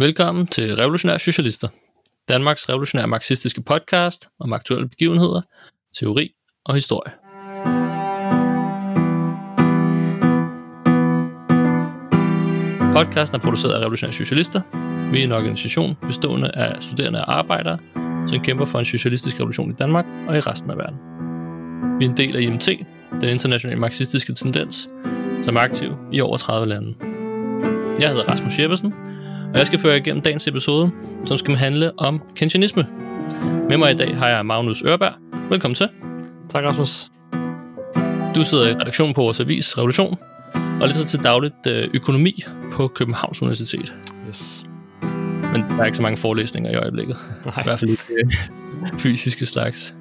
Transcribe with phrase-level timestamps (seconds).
[0.00, 1.68] Velkommen til Revolutionære Socialister,
[2.28, 5.42] Danmarks revolutionære marxistiske podcast om aktuelle begivenheder,
[5.98, 6.30] teori
[6.64, 7.12] og historie.
[12.92, 14.62] Podcasten er produceret af Revolutionære Socialister.
[15.12, 17.78] Vi er en organisation bestående af studerende og arbejdere,
[18.26, 20.98] som kæmper for en socialistisk revolution i Danmark og i resten af verden.
[21.98, 22.68] Vi er en del af IMT,
[23.20, 24.88] den internationale marxistiske tendens,
[25.42, 26.94] som er aktiv i over 30 lande.
[28.00, 28.94] Jeg hedder Rasmus Jeppesen,
[29.52, 30.90] og jeg skal føre igennem dagens episode,
[31.24, 32.86] som skal handle om kensianisme.
[33.68, 35.12] Med mig i dag har jeg Magnus Ørberg.
[35.50, 35.88] Velkommen til.
[36.50, 37.06] Tak, Rasmus.
[38.34, 40.18] Du sidder i redaktionen på vores avis Revolution,
[40.54, 43.94] og lidt til dagligt øh, økonomi på Københavns Universitet.
[44.28, 44.66] Yes.
[45.52, 47.16] Men der er ikke så mange forelæsninger i øjeblikket.
[47.44, 47.54] Nej.
[47.60, 49.94] I hvert fald ikke øh, fysiske slags.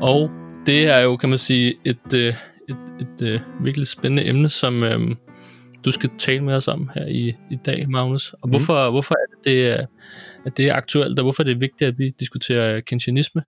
[0.00, 0.30] Og
[0.66, 2.34] det er jo, kan man sige, et, øh,
[2.68, 5.16] et, et, et virkelig spændende emne, som øh,
[5.86, 8.32] du skal tale med os om her i, i dag, Magnus.
[8.32, 8.92] Og hvorfor, mm.
[8.92, 9.86] hvorfor er det, er,
[10.46, 13.42] at det er aktuelt, og hvorfor er det vigtigt, at vi diskuterer kensianisme?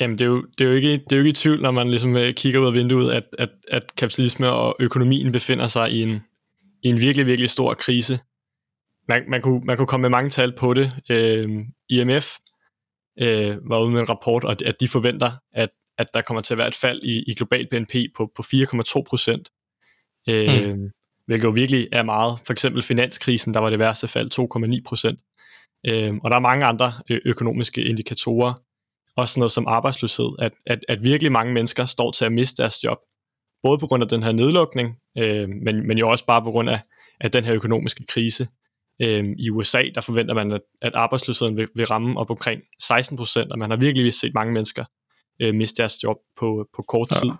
[0.00, 1.70] Jamen, det er, jo, det, er jo ikke, det er jo ikke i tvivl, når
[1.70, 5.90] man ligesom øh, kigger ud af vinduet, at, at, at kapitalisme og økonomien befinder sig
[5.90, 6.20] i en,
[6.82, 8.18] i en virkelig, virkelig stor krise.
[9.08, 10.92] Man, man, kunne, man kunne komme med mange tal på det.
[11.10, 11.48] Øh,
[11.88, 12.36] IMF
[13.20, 16.54] øh, var ude med en rapport, og at de forventer, at, at der kommer til
[16.54, 19.48] at være et fald i, i global BNP på, på 4,2 procent.
[20.28, 20.90] Øh, mm.
[21.26, 22.38] Hvilket jo virkelig er meget.
[22.46, 24.30] For eksempel finanskrisen, der var det værste fald
[24.78, 25.20] 2,9 procent.
[25.90, 26.92] Øh, og der er mange andre
[27.24, 28.54] økonomiske indikatorer,
[29.16, 32.84] også noget som arbejdsløshed, at, at, at virkelig mange mennesker står til at miste deres
[32.84, 32.98] job.
[33.62, 36.70] Både på grund af den her nedlukning, øh, men, men jo også bare på grund
[36.70, 36.80] af,
[37.20, 38.48] af den her økonomiske krise.
[39.02, 43.16] Øh, I USA, der forventer man, at, at arbejdsløsheden vil, vil ramme op omkring 16
[43.16, 44.84] procent, og man har virkelig set mange mennesker
[45.40, 47.30] øh, miste deres job på, på kort tid.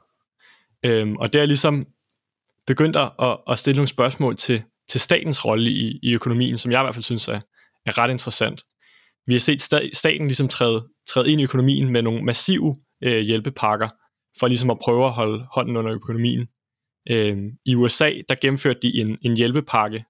[0.84, 0.90] Ja.
[0.90, 1.86] Øh, og det er ligesom
[2.66, 6.80] begyndt at, at stille nogle spørgsmål til, til statens rolle i, i økonomien, som jeg
[6.80, 7.40] i hvert fald synes er,
[7.86, 8.62] er ret interessant.
[9.26, 9.62] Vi har set
[9.96, 13.88] staten ligesom træde, træde ind i økonomien med nogle massive øh, hjælpepakker,
[14.38, 16.46] for ligesom at prøve at holde hånden under økonomien.
[17.10, 20.04] Øh, I USA, der gennemførte de en, en hjælpepakke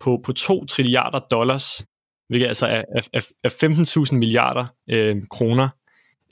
[0.00, 1.86] på, på 2 trilliarder dollars,
[2.28, 5.68] hvilket altså er, er, er 15.000 milliarder øh, kroner.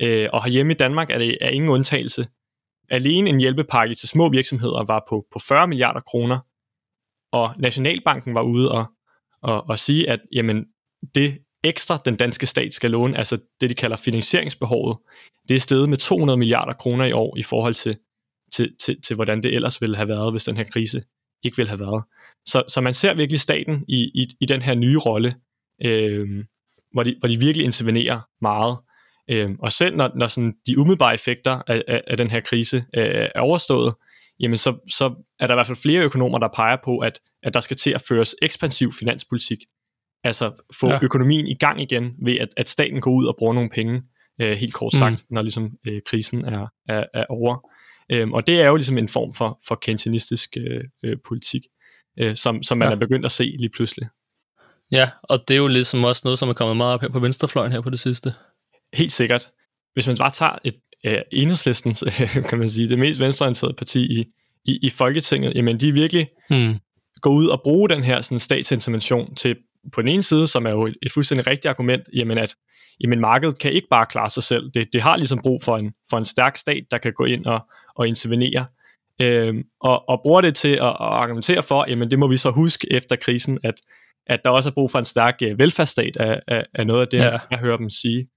[0.03, 2.27] Øh, og herhjemme i Danmark er det er ingen undtagelse.
[2.91, 6.39] Alene en hjælpepakke til små virksomheder var på, på 40 milliarder kroner,
[7.33, 8.87] og Nationalbanken var ude og,
[9.43, 10.65] og, og sige, at jamen,
[11.15, 14.99] det ekstra den danske stat skal låne, altså det de kalder finansieringsbehovet,
[15.49, 17.99] det er steget med 200 milliarder kroner i år i forhold til,
[18.53, 21.03] til, til, til hvordan det ellers ville have været, hvis den her krise
[21.43, 22.05] ikke ville have været.
[22.47, 25.35] Så, så man ser virkelig staten i, i, i den her nye rolle,
[25.85, 26.45] øh,
[26.93, 28.79] hvor, de, hvor de virkelig intervenerer meget.
[29.29, 32.77] Øh, og selv når, når sådan de umiddelbare effekter af, af, af den her krise
[32.97, 33.95] øh, er overstået,
[34.41, 37.55] jamen så, så er der i hvert fald flere økonomer, der peger på, at, at
[37.55, 39.59] der skal til at føres ekspansiv finanspolitik.
[40.25, 40.99] Altså få ja.
[41.03, 44.03] økonomien i gang igen ved, at, at staten går ud og bruger nogle penge,
[44.41, 45.35] øh, helt kort sagt, mm.
[45.35, 47.71] når ligesom øh, krisen er, er, er over.
[48.13, 51.63] Øhm, og det er jo ligesom en form for, for keynesianistisk øh, øh, politik,
[52.19, 52.95] øh, som, som man ja.
[52.95, 54.09] er begyndt at se lige pludselig.
[54.93, 57.21] Ja, og det er jo ligesom også noget, som er kommet meget op her på
[57.21, 58.35] venstrefløjen her på det sidste.
[58.95, 59.51] Helt sikkert.
[59.95, 60.75] Hvis man bare tager et
[61.07, 61.95] øh, enhedslisten,
[62.49, 64.25] kan man sige, det mest venstreorienterede parti i,
[64.65, 66.79] i, i Folketinget, jamen de virkelig hmm.
[67.21, 69.57] går ud og bruge den her sådan, statsintervention til
[69.93, 72.55] på den ene side, som er jo et, et fuldstændig rigtigt argument, jamen at
[73.01, 74.71] jamen markedet kan ikke bare klare sig selv.
[74.75, 77.47] Det, det har ligesom brug for en, for en stærk stat, der kan gå ind
[77.47, 77.61] og,
[77.95, 78.67] og intervenere.
[79.23, 82.51] Øhm, og, og bruger det til at, at argumentere for, jamen det må vi så
[82.51, 83.75] huske efter krisen, at,
[84.27, 87.09] at der også er brug for en stærk øh, velfærdsstat af, af, af noget af
[87.09, 87.39] det, ja.
[87.51, 88.29] jeg hører dem sige.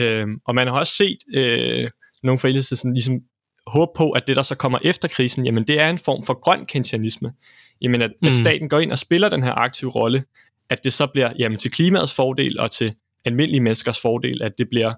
[0.00, 1.90] Øhm, og man har også set øh,
[2.22, 3.20] nogle forældre sådan ligesom
[3.66, 6.40] håbe på, at det der så kommer efter krisen, jamen det er en form for
[6.40, 7.32] grøn keynesianisme.
[7.80, 8.28] Jamen at, mm.
[8.28, 10.24] at staten går ind og spiller den her aktive rolle,
[10.70, 12.94] at det så bliver jamen, til klimaets fordel og til
[13.24, 14.92] almindelige menneskers fordel, at det bliver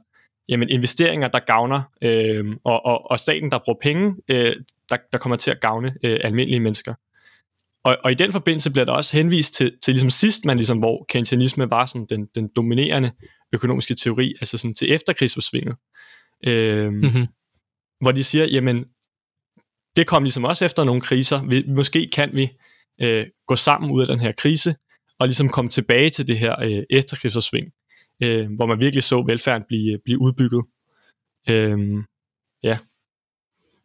[0.49, 4.57] jamen, investeringer, der gavner, øh, og, og, og staten, der bruger penge, øh,
[4.91, 6.95] der, der kommer til at gavne øh, almindelige mennesker.
[7.85, 10.79] Og, og i den forbindelse bliver der også henvist til, til ligesom sidst, man ligesom,
[10.79, 13.11] hvor keynesianisme var sådan den, den dominerende
[13.53, 15.77] økonomiske teori, altså sådan til efterkrigsforsvinget,
[16.47, 17.27] øh, mm-hmm.
[18.01, 18.85] hvor de siger, jamen,
[19.97, 22.51] det kom ligesom også efter nogle kriser, vi, måske kan vi
[23.03, 24.75] øh, gå sammen ud af den her krise,
[25.19, 27.73] og ligesom komme tilbage til det her øh, efterkrigsforsving,
[28.23, 30.65] øh, hvor man virkelig så velfærden blive, blive udbygget.
[31.49, 32.05] Øh,
[32.63, 32.79] ja.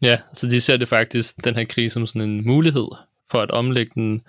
[0.02, 2.88] Ja, så de ser det faktisk, den her krise, som sådan en mulighed
[3.32, 4.22] for at omlægge den,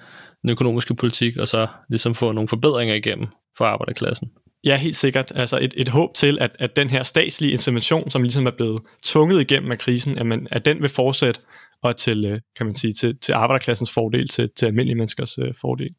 [0.43, 3.27] den økonomiske politik, og så ligesom få nogle forbedringer igennem
[3.59, 4.33] for arbejderklassen.
[4.66, 5.32] Ja, helt sikkert.
[5.34, 8.82] Altså et, et håb til, at, at den her statslige intervention, som ligesom er blevet
[9.04, 11.40] tvunget igennem af krisen, at, man, at den vil fortsætte,
[11.82, 15.54] og til, øh, kan man sige, til, til arbejderklassens fordel, til, til almindelige menneskers øh,
[15.60, 15.90] fordel.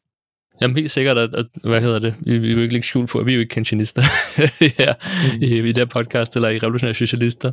[0.62, 3.18] Jamen helt sikkert, at, at hvad hedder det, vi, vi vil ikke lægge skjul på,
[3.18, 4.02] at vi er jo ikke kensionister
[4.78, 4.94] her
[5.36, 5.42] mm.
[5.42, 7.52] i, i det her podcast, eller i Revolutionære Socialister.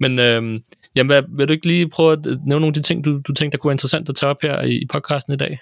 [0.00, 0.58] Men øhm,
[0.96, 3.32] jamen, hvad, vil du ikke lige prøve at nævne nogle af de ting, du, du
[3.32, 5.58] tænkte, der kunne være interessant at tage op her i, i podcasten i dag?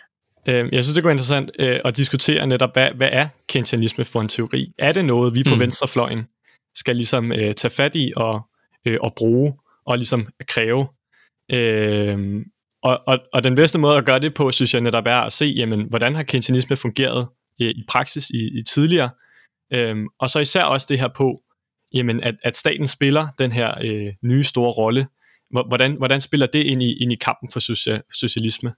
[0.49, 4.05] Øh, jeg synes, det kunne være interessant øh, at diskutere netop, hvad, hvad er kensianisme
[4.05, 4.73] for en teori?
[4.79, 5.61] Er det noget, vi på mm.
[5.61, 6.25] venstrefløjen
[6.75, 8.41] skal ligesom øh, tage fat i og,
[8.87, 9.55] øh, og bruge
[9.87, 10.89] og ligesom kræve?
[11.53, 12.45] Øh,
[12.83, 15.33] og, og, og den bedste måde at gøre det på, synes jeg netop er at
[15.33, 17.29] se, jamen, hvordan har kensianisme fungeret
[17.59, 19.11] i, i praksis i, i tidligere,
[19.73, 21.41] øhm, og så især også det her på,
[21.95, 25.07] jamen, at, at staten spiller den her øh, nye store rolle.
[25.51, 27.61] Hvordan, hvordan spiller det ind i, ind i kampen for
[28.13, 28.75] socialisme?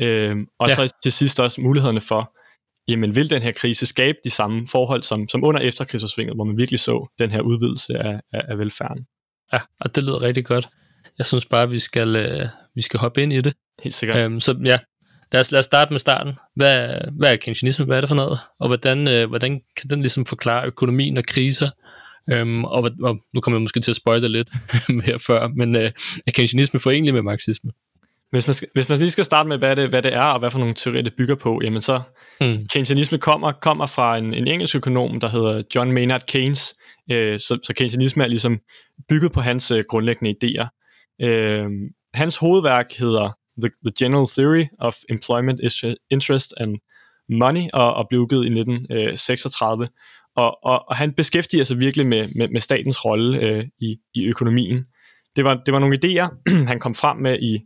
[0.00, 0.74] Øhm, og ja.
[0.74, 2.34] så til sidst også mulighederne for,
[2.88, 6.56] jamen vil den her krise skabe de samme forhold som, som under efterkrigsudsvinget, hvor man
[6.56, 9.06] virkelig så den her udvidelse af, af, af velfærden.
[9.52, 10.66] Ja, og det lyder rigtig godt.
[11.18, 13.54] Jeg synes bare, vi skal, øh, vi skal hoppe ind i det.
[13.82, 14.18] Helt sikkert.
[14.18, 14.78] Øhm, så ja,
[15.32, 16.34] lad os, lad os starte med starten.
[16.56, 17.84] Hvad, hvad er keynesianisme?
[17.84, 18.38] Hvad er det for noget?
[18.60, 21.70] Og hvordan, øh, hvordan kan den ligesom forklare økonomien og kriser?
[22.30, 24.50] Øhm, og, og nu kommer jeg måske til at spoile lidt
[25.04, 25.92] mere før, men øh,
[26.26, 27.70] er keynesianisme forenlig med marxisme?
[28.34, 30.38] Hvis man, skal, hvis man lige skal starte med, hvad det, hvad det er, og
[30.38, 32.00] hvad for nogle teorier det bygger på, jamen så
[32.40, 32.66] mm.
[32.72, 36.74] keynesianisme kommer, kommer fra en, en engelsk økonom, der hedder John Maynard Keynes,
[37.12, 38.58] øh, så, så keynesianisme er ligesom
[39.08, 40.66] bygget på hans øh, grundlæggende idéer.
[41.26, 41.66] Øh,
[42.14, 45.60] hans hovedværk hedder The, The General Theory of Employment
[46.10, 46.76] Interest and
[47.28, 49.88] Money, og, og blev udgivet i 1936.
[50.36, 54.24] Og, og, og han beskæftiger sig virkelig med, med, med statens rolle øh, i, i
[54.24, 54.84] økonomien.
[55.36, 57.60] Det var, det var nogle idéer, han kom frem med i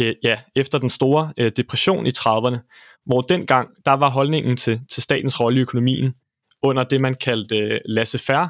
[0.00, 2.58] øh, ja, efter den store øh, depression i 30'erne,
[3.06, 6.14] hvor dengang der var holdningen til, til statens rolle i økonomien
[6.62, 8.48] under det, man kaldte øh, laissez-faire,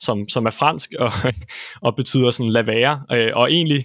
[0.00, 1.10] som, som er fransk og,
[1.86, 3.84] og betyder sådan lad være, øh, og egentlig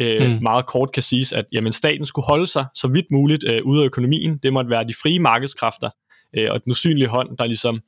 [0.00, 0.42] øh, mm.
[0.42, 3.80] meget kort kan siges, at jamen, staten skulle holde sig så vidt muligt øh, ude
[3.80, 4.38] af økonomien.
[4.38, 5.90] Det måtte være de frie markedskræfter
[6.38, 7.80] øh, og den usynlige hånd, der ligesom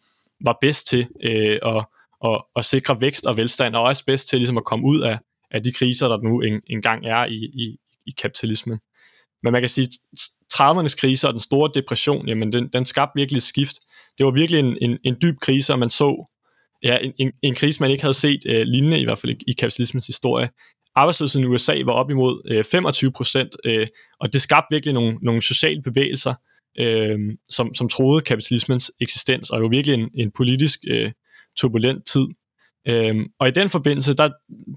[0.44, 1.84] var bedst til øh, at,
[2.24, 5.18] at, at sikre vækst og velstand, og også bedst til ligesom at komme ud af,
[5.50, 7.76] af de kriser, der nu en, engang er i, i,
[8.10, 8.78] i kapitalismen.
[9.42, 9.88] Men man kan sige,
[10.54, 13.76] 30'ernes krise og den store depression, jamen den, den skabte virkelig et skift.
[14.18, 16.26] Det var virkelig en, en, en dyb krise, og man så
[16.82, 19.44] ja, en, en, en krise, man ikke havde set øh, lignende, i hvert fald i,
[19.46, 20.50] i kapitalismens historie.
[20.96, 23.86] Arbejdsløsheden i USA var op imod øh, 25 procent, øh,
[24.20, 26.34] og det skabte virkelig nogle, nogle sociale bevægelser,
[26.80, 27.18] øh,
[27.50, 31.12] som, som troede kapitalismens eksistens, og det var virkelig en, en politisk øh,
[31.58, 32.26] turbulent tid.
[32.88, 34.30] Øhm, og i den forbindelse, der,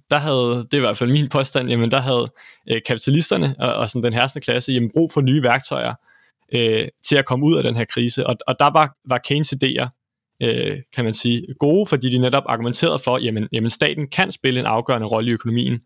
[0.10, 2.32] der havde, det er i hvert fald min påstand, jamen der havde
[2.72, 5.94] øh, kapitalisterne og, og sådan den herskende klasse jamen, brug for nye værktøjer
[6.56, 8.28] øh, til at komme ud af den her krise.
[8.28, 9.88] Og, og der var, var Keynes idéer,
[10.44, 14.60] øh, kan man sige, gode, fordi de netop argumenterede for, jamen, jamen staten kan spille
[14.60, 15.80] en afgørende rolle i økonomien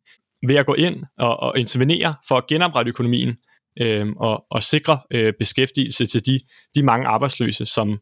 [0.47, 3.35] ved at gå ind og, og intervenere for at genoprette økonomien
[3.81, 6.39] øh, og, og sikre øh, beskæftigelse til de,
[6.75, 7.99] de mange arbejdsløse, som,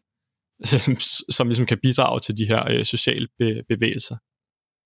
[1.29, 4.15] som ligesom kan bidrage til de her øh, sociale be- bevægelser.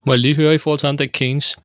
[0.06, 1.56] Må jeg lige høre i forhold til ham, der Keynes,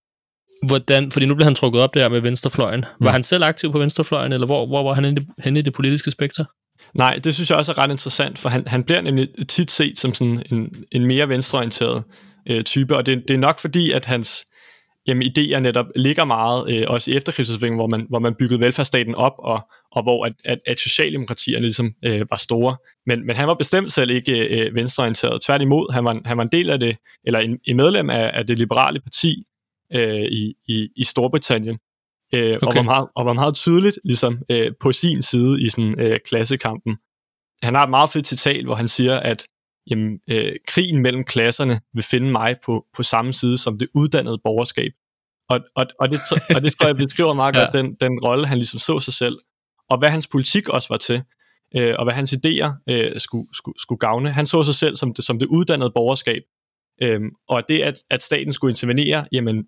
[0.67, 2.85] hvordan, fordi nu bliver han trukket op der med venstrefløjen.
[3.01, 3.13] Var mm.
[3.13, 6.45] han selv aktiv på venstrefløjen, eller hvor, hvor var han henne i det politiske spekter?
[6.95, 9.99] Nej, det synes jeg også er ret interessant, for han, han bliver nemlig tit set
[9.99, 12.05] som sådan en, en mere venstreorienteret
[12.51, 14.45] øh, type, og det, det er nok fordi, at hans
[15.07, 19.15] jamen, idéer netop ligger meget, øh, også i efterkrigsudsvingen, hvor man, hvor man byggede velfærdsstaten
[19.15, 22.77] op, og, og hvor at, at, at socialdemokratierne ligesom øh, var store.
[23.07, 25.43] Men, men han var bestemt selv ikke øh, venstreorienteret.
[25.43, 28.47] Tværtimod, han var, han var en del af det, eller en, en medlem af, af
[28.47, 29.45] det liberale parti
[29.95, 31.79] øh, i, i, i Storbritannien,
[32.35, 32.67] øh, okay.
[32.67, 36.17] og, var meget, og var meget tydeligt ligesom, øh, på sin side i sådan, øh,
[36.27, 36.97] klassekampen.
[37.63, 39.47] Han har et meget fedt citat, hvor han siger, at
[39.91, 44.39] jamen, øh, krigen mellem klasserne vil finde mig på, på samme side som det uddannede
[44.45, 44.93] borgerskab.
[45.49, 46.21] Og, og, og, det,
[46.55, 47.79] og det tror jeg beskriver meget godt ja.
[47.79, 49.39] den, den rolle, han ligesom så sig selv,
[49.91, 51.23] og hvad hans politik også var til,
[51.77, 54.33] øh, og hvad hans idéer øh, skulle, skulle, skulle gavne.
[54.33, 56.43] Han så sig selv som det, som det uddannede borgerskab,
[57.03, 59.67] øh, og det, at, at staten skulle intervenere, jamen,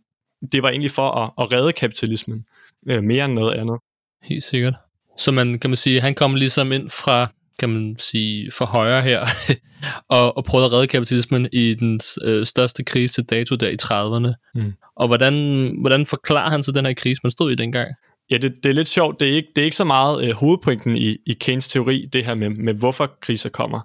[0.53, 2.47] det var egentlig for at, at redde kapitalismen,
[2.87, 3.79] øh, mere end noget andet.
[4.23, 4.75] Helt sikkert.
[5.17, 9.03] Så man kan man sige, han kom ligesom ind fra kan man sige, for højre
[9.03, 9.27] her,
[10.17, 13.77] og, og prøvede at redde kapitalismen i den øh, største krise til dato der i
[13.83, 14.53] 30'erne.
[14.55, 14.73] Mm.
[14.97, 15.35] Og hvordan,
[15.81, 17.89] hvordan forklarer han så den her krise, man stod i dengang?
[18.31, 19.21] Ja, det, det er lidt sjovt.
[19.21, 22.25] Det er ikke, det er ikke så meget øh, hovedpointen i, i Keynes teori, det
[22.25, 23.81] her med, med hvorfor kriser kommer.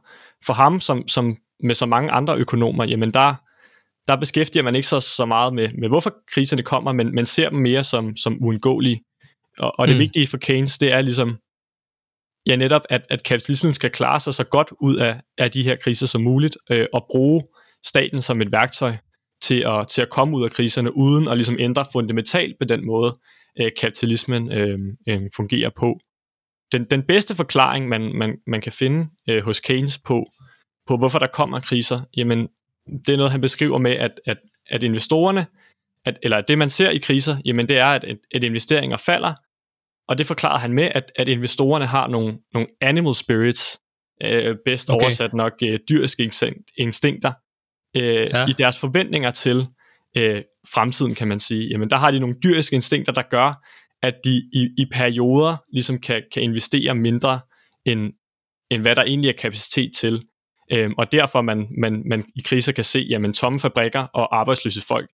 [0.45, 3.35] For ham, som, som med så mange andre økonomer, jamen der,
[4.07, 7.49] der beskæftiger man ikke så, så meget med, med hvorfor kriserne kommer, men man ser
[7.49, 9.01] dem mere som, som uundgåelige.
[9.59, 9.99] Og, og det mm.
[9.99, 11.37] vigtige for Keynes, det er ligesom,
[12.45, 15.75] ja netop, at, at kapitalismen skal klare sig så godt ud af, af de her
[15.75, 17.43] kriser som muligt, øh, og bruge
[17.85, 18.93] staten som et værktøj
[19.41, 22.85] til at, til at komme ud af kriserne, uden at ligesom ændre fundamentalt på den
[22.85, 23.17] måde,
[23.61, 24.79] øh, kapitalismen øh,
[25.09, 25.99] øh, fungerer på.
[26.71, 30.25] den, den bedste forklaring, man, man, man kan finde øh, hos Keynes på,
[30.87, 32.47] på, hvorfor der kommer kriser, jamen,
[33.05, 34.37] det er noget, han beskriver med, at, at,
[34.69, 35.45] at investorerne,
[36.05, 39.33] at, eller at det man ser i kriser, jamen det er, at, at investeringer falder,
[40.11, 43.79] og det forklarer han med, at, at investorerne har nogle, nogle animal spirits,
[44.23, 45.05] øh, bedst okay.
[45.05, 46.31] oversat nok øh, dyriske
[46.77, 47.33] instinkter,
[47.97, 48.45] øh, ja.
[48.47, 49.67] i deres forventninger til
[50.17, 50.41] øh,
[50.73, 51.67] fremtiden, kan man sige.
[51.67, 53.53] Jamen der har de nogle dyriske instinkter, der gør,
[54.03, 57.39] at de i, i perioder ligesom kan, kan investere mindre,
[57.85, 58.13] end,
[58.71, 60.23] end hvad der egentlig er kapacitet til.
[60.73, 64.81] Øhm, og derfor man, man, man i kriser kan se, jamen tomme fabrikker og arbejdsløse
[64.81, 65.09] folk,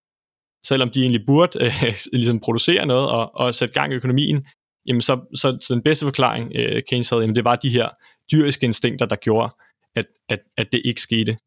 [0.66, 4.46] selvom de egentlig burde øh, ligesom producere noget og, og sætte gang i økonomien,
[4.88, 7.89] jamen så, så, så den bedste forklaring, øh, Keynes havde, jamen det var de her
[8.32, 9.56] dyriske instinkter, der gjorde,
[9.96, 11.38] at, at, at det ikke skete.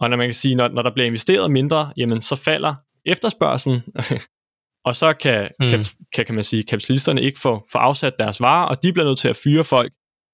[0.00, 2.74] Og når man kan sige, når, når der bliver investeret mindre, jamen så falder
[3.06, 3.82] efterspørgselen,
[4.86, 5.68] og så kan, mm.
[5.68, 5.80] kan,
[6.14, 9.18] kan, kan man sige, kapitalisterne ikke få, få afsat deres varer, og de bliver nødt
[9.18, 9.92] til at fyre folk,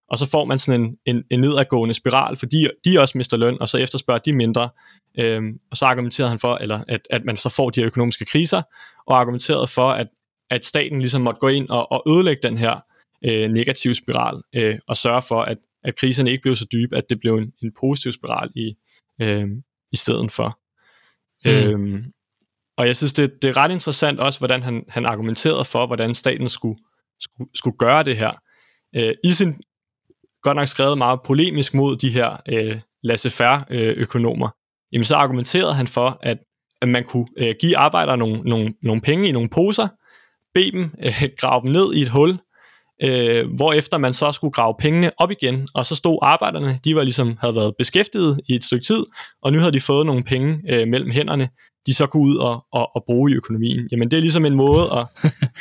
[0.09, 3.61] og så får man sådan en, en, en nedadgående spiral, fordi de også mister løn,
[3.61, 4.71] og så efterspørger de mindre.
[5.19, 8.25] Øhm, og så argumenterede han for, eller at, at man så får de her økonomiske
[8.25, 8.63] kriser,
[9.07, 10.07] og argumenterede for, at,
[10.55, 12.81] at staten ligesom måtte gå ind og, og ødelægge den her
[13.25, 17.11] øh, negative spiral, øh, og sørge for, at, at kriserne ikke blev så dybe, at
[17.11, 18.75] det blev en, en positiv spiral i,
[19.23, 19.49] øh,
[19.93, 20.59] i stedet for.
[21.45, 21.51] Mm.
[21.51, 22.13] Øhm,
[22.77, 26.15] og jeg synes, det, det er ret interessant også, hvordan han, han argumenterede for, hvordan
[26.15, 26.79] staten skulle,
[27.21, 28.33] skulle, skulle gøre det her.
[28.97, 29.63] Øh, I sin
[30.43, 34.49] godt nok skrevet meget polemisk mod de her øh, laissez-faire øh, økonomer,
[34.93, 36.39] jamen så argumenterede han for, at,
[36.83, 39.89] at man kunne øh, give arbejdere nogle, nogle, nogle penge i nogle poser,
[40.55, 42.39] bede dem øh, grave dem ned i et hul,
[43.03, 47.03] øh, efter man så skulle grave pengene op igen, og så stod arbejderne, de var
[47.03, 49.05] ligesom havde været beskæftiget i et stykke tid,
[49.43, 51.49] og nu havde de fået nogle penge øh, mellem hænderne,
[51.87, 53.89] de så kunne ud og, og, og bruge i økonomien.
[53.93, 55.07] Jamen det er ligesom en måde at,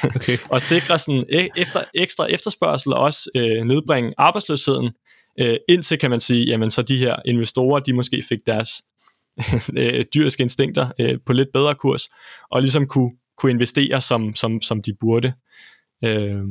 [0.15, 0.37] okay.
[0.55, 4.91] at sikre sådan e, efter, ekstra efterspørgsel og også øh, nedbringe arbejdsløsheden,
[5.39, 8.69] øh, indtil kan man sige, jamen så de her investorer, de måske fik deres
[9.77, 12.09] øh, dyriske instinkter øh, på lidt bedre kurs,
[12.51, 13.11] og ligesom kunne,
[13.43, 15.33] kunne investere som, som, som de burde.
[16.03, 16.43] Øh,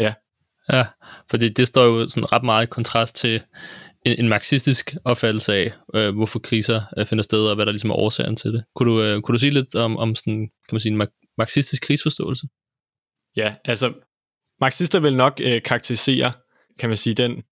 [0.00, 0.14] ja.
[0.72, 0.86] Ja,
[1.30, 3.42] fordi det står jo sådan ret meget i kontrast til
[4.06, 7.90] en, en marxistisk opfattelse af, øh, hvorfor kriser øh, finder sted, og hvad der ligesom
[7.90, 8.64] er årsagen til det.
[8.74, 11.82] Kunne du, øh, kunne du sige lidt om, om sådan, kan man sige, en marxistisk
[11.82, 12.46] krigsforståelse?
[13.36, 13.92] Ja, altså,
[14.60, 16.32] marxister vil nok øh, karakterisere,
[16.78, 17.42] kan man sige, den,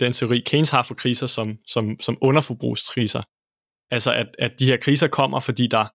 [0.00, 3.22] den teori, Keynes har for kriser som, som, som underforbrugskriser.
[3.90, 5.86] Altså, at, at de her kriser kommer, fordi der,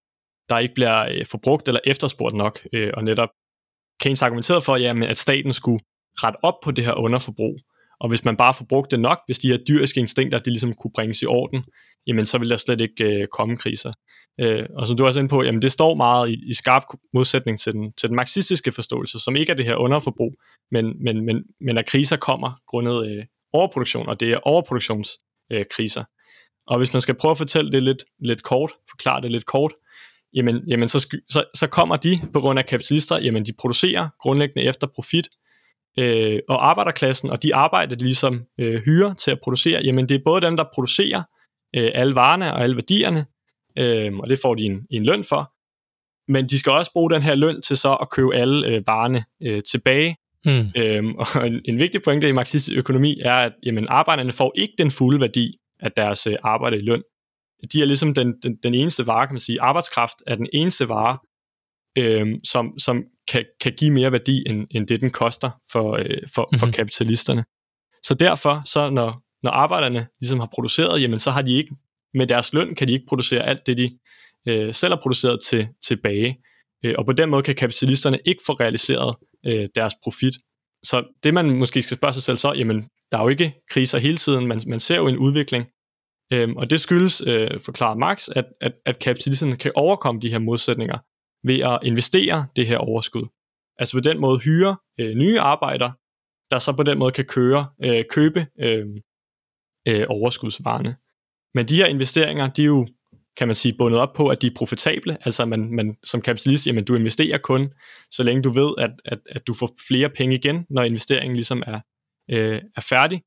[0.50, 3.30] der ikke bliver øh, forbrugt eller efterspurgt nok, øh, og netop
[4.00, 5.80] Keynes argumenterede for, jamen, at staten skulle
[6.16, 7.60] ret op på det her underforbrug,
[8.00, 11.22] og hvis man bare forbrugte nok, hvis de her dyriske instinkter, de ligesom kunne bringes
[11.22, 11.64] i orden,
[12.08, 13.94] jamen så ville der slet ikke øh, komme kriser.
[14.40, 16.84] Øh, og som du også er inde på, jamen det står meget i, i skarp
[17.14, 20.34] modsætning til den, til den marxistiske forståelse, som ikke er det her underforbrug,
[20.72, 26.02] men, men, men, men at kriser kommer grundet øh, overproduktion, og det er overproduktionskriser.
[26.02, 26.06] Øh,
[26.68, 29.74] og hvis man skal prøve at fortælle det lidt, lidt kort, forklare det lidt kort,
[30.36, 34.64] jamen, jamen så, så, så kommer de på grund af kapitalister, jamen de producerer grundlæggende
[34.64, 35.28] efter profit,
[36.00, 40.16] øh, og arbejderklassen, og de arbejder, de ligesom øh, hyrer til at producere, jamen det
[40.16, 41.24] er både dem, der producerer
[41.76, 43.26] øh, alle varerne og alle værdierne,
[43.78, 45.54] øh, og det får de en, en løn for,
[46.28, 49.24] men de skal også bruge den her løn til så at købe alle øh, varerne
[49.44, 50.16] øh, tilbage.
[50.46, 50.68] Mm.
[50.78, 54.74] Øhm, og en, en vigtig pointe i marxistisk økonomi er, at jamen, arbejderne får ikke
[54.78, 57.04] den fulde værdi af deres øh, arbejde i løn.
[57.72, 59.62] De er ligesom den, den, den eneste vare, kan man sige.
[59.62, 61.18] Arbejdskraft er den eneste vare,
[61.98, 66.06] øh, som, som kan, kan give mere værdi, end, end det den koster for, øh,
[66.36, 66.60] for, mm-hmm.
[66.60, 66.74] for mhm.
[66.74, 67.46] kapitalisterne.
[68.04, 71.76] Så derfor, så når, når arbejderne ligesom har produceret, jamen så har de ikke,
[72.14, 74.00] med deres løn kan de ikke producere alt det, de
[74.48, 76.38] øh, selv har produceret til, tilbage.
[76.86, 79.16] Øh, og på den måde kan kapitalisterne ikke få realiseret
[79.46, 80.34] øh, deres profit.
[80.84, 83.98] Så det man måske skal spørge sig selv så, jamen der er jo ikke kriser
[83.98, 85.66] hele tiden, man, man ser jo en udvikling,
[86.34, 90.40] Øhm, og det skyldes, øh, forklarer Marx, at, at, at kapitalisterne kan overkomme de her
[90.40, 90.98] modsætninger
[91.44, 93.28] ved at investere det her overskud.
[93.80, 95.94] Altså på den måde hyre øh, nye arbejdere,
[96.52, 98.86] der så på den måde kan køre, øh, købe øh,
[99.88, 100.96] øh, overskudsvarerne.
[101.54, 102.88] Men de her investeringer, de er jo,
[103.38, 105.18] kan man sige, bundet op på, at de er profitable.
[105.26, 107.74] Altså man, man som kapitalist, jamen du investerer kun,
[108.12, 111.64] så længe du ved, at, at, at du får flere penge igen, når investeringen ligesom
[111.68, 111.80] er,
[112.32, 113.22] øh, er færdig.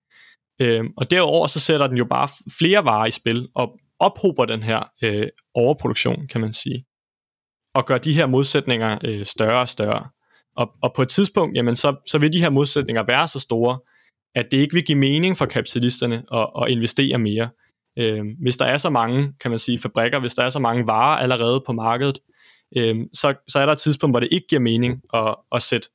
[0.60, 4.62] Øh, og derover så sætter den jo bare flere varer i spil, og ophober den
[4.62, 6.84] her øh, overproduktion, kan man sige
[7.76, 10.08] og gør de her modsætninger øh, større og større.
[10.56, 13.78] Og, og på et tidspunkt, jamen så, så vil de her modsætninger være så store,
[14.34, 17.48] at det ikke vil give mening for kapitalisterne at, at investere mere.
[17.98, 20.86] Øh, hvis der er så mange, kan man sige, fabrikker, hvis der er så mange
[20.86, 22.18] varer allerede på markedet,
[22.76, 25.88] øh, så, så er der et tidspunkt, hvor det ikke giver mening at, at sætte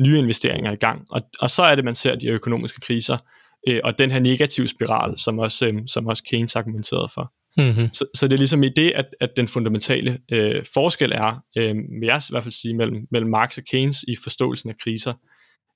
[0.00, 1.06] nye investeringer i gang.
[1.10, 3.18] Og, og så er det, man ser de økonomiske kriser,
[3.68, 7.32] øh, og den her negative spiral, som også, øh, som også Keynes argumenterede for.
[7.56, 7.92] Mm-hmm.
[7.92, 11.74] Så, så det er ligesom i det, at, at den fundamentale øh, forskel er, øh,
[11.74, 15.14] vil jeg i hvert fald sige, mellem, mellem Marx og Keynes i forståelsen af kriser.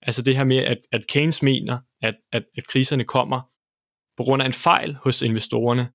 [0.03, 3.41] Altså det her med, at, at Keynes mener, at, at, at kriserne kommer
[4.17, 5.89] på grund af en fejl hos investorerne,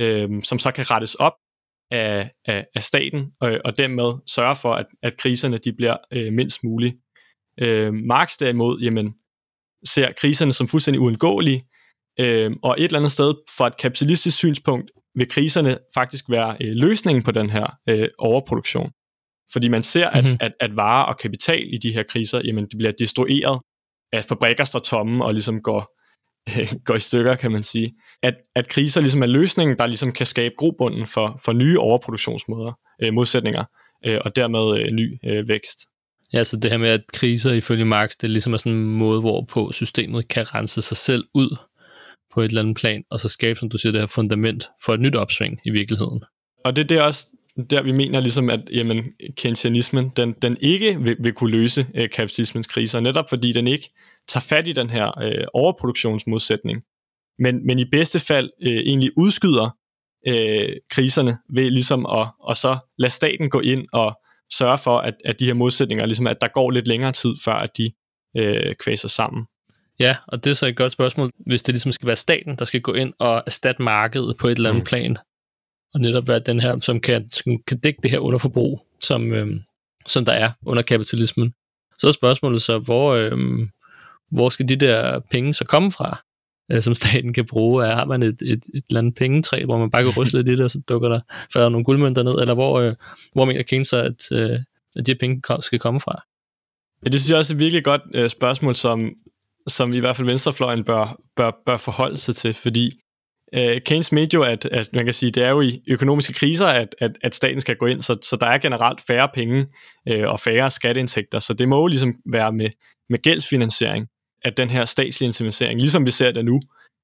[0.00, 1.32] øh, som så kan rettes op
[1.90, 6.32] af, af, af staten, og, og dermed sørge for, at, at kriserne de bliver øh,
[6.32, 6.96] mindst muligt.
[7.58, 9.14] Øh, Marx derimod, jamen,
[9.84, 11.64] ser kriserne som fuldstændig uundgåelige,
[12.20, 16.72] øh, og et eller andet sted fra et kapitalistisk synspunkt vil kriserne faktisk være øh,
[16.72, 18.90] løsningen på den her øh, overproduktion.
[19.52, 20.38] Fordi man ser, at, mm-hmm.
[20.40, 23.60] at, at varer og kapital i de her kriser, jamen det bliver destrueret,
[24.12, 25.98] at fabrikker står tomme og ligesom går,
[26.48, 27.94] øh, går i stykker, kan man sige.
[28.22, 32.72] At, at kriser ligesom er løsningen, der ligesom kan skabe grobunden for, for nye overproduktionsmåder,
[33.02, 33.64] øh, modsætninger,
[34.06, 35.78] øh, og dermed øh, ny øh, vækst.
[36.32, 38.98] Ja, så det her med, at kriser ifølge Marx, det er ligesom er sådan en
[38.98, 41.56] måde, hvorpå systemet kan rense sig selv ud
[42.34, 44.94] på et eller andet plan, og så skabe, som du siger, det her fundament for
[44.94, 46.22] et nyt opsving i virkeligheden.
[46.64, 47.26] Og det, det er også
[47.70, 49.04] der, vi mener ligesom, at jamen,
[49.36, 53.90] keynesianismen, den, den ikke vil, vil kunne løse øh, kapitalismens kriser, netop fordi den ikke
[54.28, 56.82] tager fat i den her øh, overproduktionsmodsætning,
[57.38, 59.76] men, men i bedste fald øh, egentlig udskyder
[60.28, 64.20] øh, kriserne ved ligesom at og så lade staten gå ind og
[64.56, 67.54] sørge for, at, at de her modsætninger, ligesom at der går lidt længere tid, før
[67.54, 67.92] at de
[68.36, 69.46] øh, kvæser sammen.
[70.00, 72.64] Ja, og det er så et godt spørgsmål, hvis det ligesom skal være staten, der
[72.64, 74.86] skal gå ind og erstatte markedet på et eller andet mm.
[74.86, 75.18] plan,
[75.94, 79.60] og netop være den her, som kan, som kan dække det her underforbrug, som, øhm,
[80.06, 81.54] som der er under kapitalismen.
[81.98, 83.68] Så er spørgsmålet så, hvor, øhm,
[84.30, 86.22] hvor skal de der penge så komme fra,
[86.72, 87.86] øh, som staten kan bruge?
[87.86, 90.48] Er, har man et, et, et eller andet pengetræ, hvor man bare kan ryste lidt
[90.48, 91.20] i det, og så dukker der,
[91.52, 92.94] falder nogle guldmønter ned, eller hvor, øh,
[93.32, 94.58] hvor mener Keynes så, at, øh,
[94.96, 96.22] at de her penge skal komme fra?
[97.04, 99.10] Ja, det synes jeg også er et virkelig godt øh, spørgsmål, som,
[99.66, 103.00] som vi i hvert fald venstrefløjen bør, bør, bør forholde sig til, fordi
[103.54, 106.66] øh, Keynes mente jo, at, at man kan sige, det er jo i økonomiske kriser,
[106.66, 109.66] at, at, at staten skal gå ind, så, så der er generelt færre penge
[110.08, 112.70] øh, og færre skatteindtægter, så det må jo ligesom være med,
[113.08, 114.06] med gældsfinansiering,
[114.44, 116.60] at den her statslige intervenering, ligesom vi ser det nu,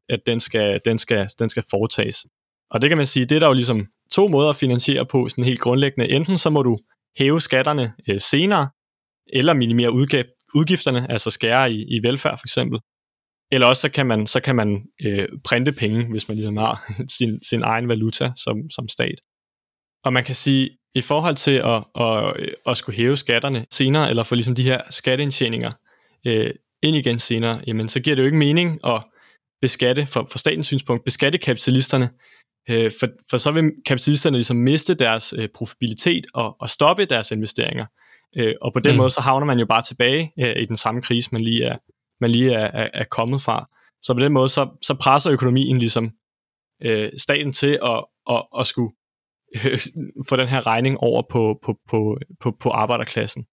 [0.09, 2.27] at den skal, den skal, den skal foretages.
[2.71, 5.29] Og det kan man sige, det er der jo ligesom to måder at finansiere på,
[5.29, 6.11] sådan helt grundlæggende.
[6.11, 6.79] Enten så må du
[7.19, 8.69] hæve skatterne øh, senere,
[9.33, 9.93] eller minimere
[10.55, 12.81] udgifterne, altså skære i, i velfærd for eksempel.
[13.53, 16.93] Eller også så kan man, så kan man øh, printe penge, hvis man ligesom har
[17.19, 19.21] sin, sin egen valuta som, som stat.
[20.05, 24.11] Og man kan sige, i forhold til at, at, øh, at skulle hæve skatterne senere,
[24.11, 25.73] eller få ligesom de her skatteindtjeninger
[26.27, 26.51] øh,
[26.83, 29.03] ind igen senere, jamen så giver det jo ikke mening at
[29.61, 32.11] beskatte, for, for statens synspunkt, beskatte kapitalisterne,
[32.71, 37.31] øh, for, for så vil kapitalisterne ligesom miste deres øh, profitabilitet og, og stoppe deres
[37.31, 37.87] investeringer.
[38.37, 38.97] Øh, og på den mm.
[38.97, 41.77] måde, så havner man jo bare tilbage øh, i den samme krise, man lige er,
[42.21, 43.69] man lige er, er, er kommet fra.
[44.03, 46.11] Så på den måde, så, så presser økonomien ligesom
[46.83, 48.93] øh, staten til at, at, at skulle
[49.55, 49.79] øh,
[50.29, 53.47] få den her regning over på, på, på, på, på arbejderklassen.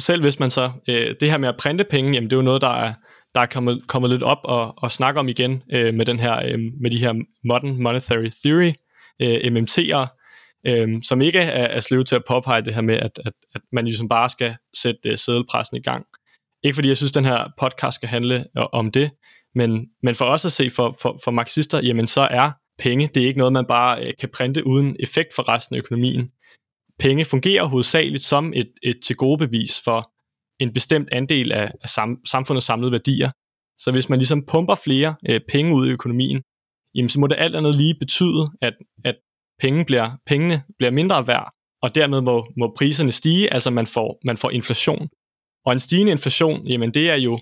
[0.00, 2.42] Selv hvis man så, øh, det her med at printe penge, jamen det er jo
[2.42, 2.94] noget, der er,
[3.34, 6.36] der er kommet, kommet lidt op og, og snakke om igen øh, med, den her,
[6.46, 7.12] øh, med de her
[7.44, 8.72] Modern Monetary Theory,
[9.22, 10.06] øh, MMT'er,
[10.66, 13.60] øh, som ikke er, er slevet til at påpege det her med, at, at, at
[13.72, 16.06] man ligesom bare skal sætte øh, sædelpressen i gang.
[16.62, 19.10] Ikke fordi jeg synes, den her podcast skal handle øh, om det,
[19.54, 23.22] men, men for os at se for, for, for marxister, jamen så er penge, det
[23.22, 26.30] er ikke noget, man bare øh, kan printe uden effekt for resten af økonomien.
[26.98, 30.11] Penge fungerer hovedsageligt som et, et til gode bevis for
[30.62, 33.30] en bestemt andel af, af sam, samfundets samlede værdier.
[33.78, 36.42] Så hvis man ligesom pumper flere øh, penge ud i økonomien,
[36.94, 39.16] jamen så må det alt andet lige betyde, at, at
[39.60, 44.18] penge bliver, pengene bliver mindre værd, og dermed må, må priserne stige, altså man får,
[44.24, 45.08] man får inflation.
[45.66, 47.40] Og en stigende inflation, jamen det er jo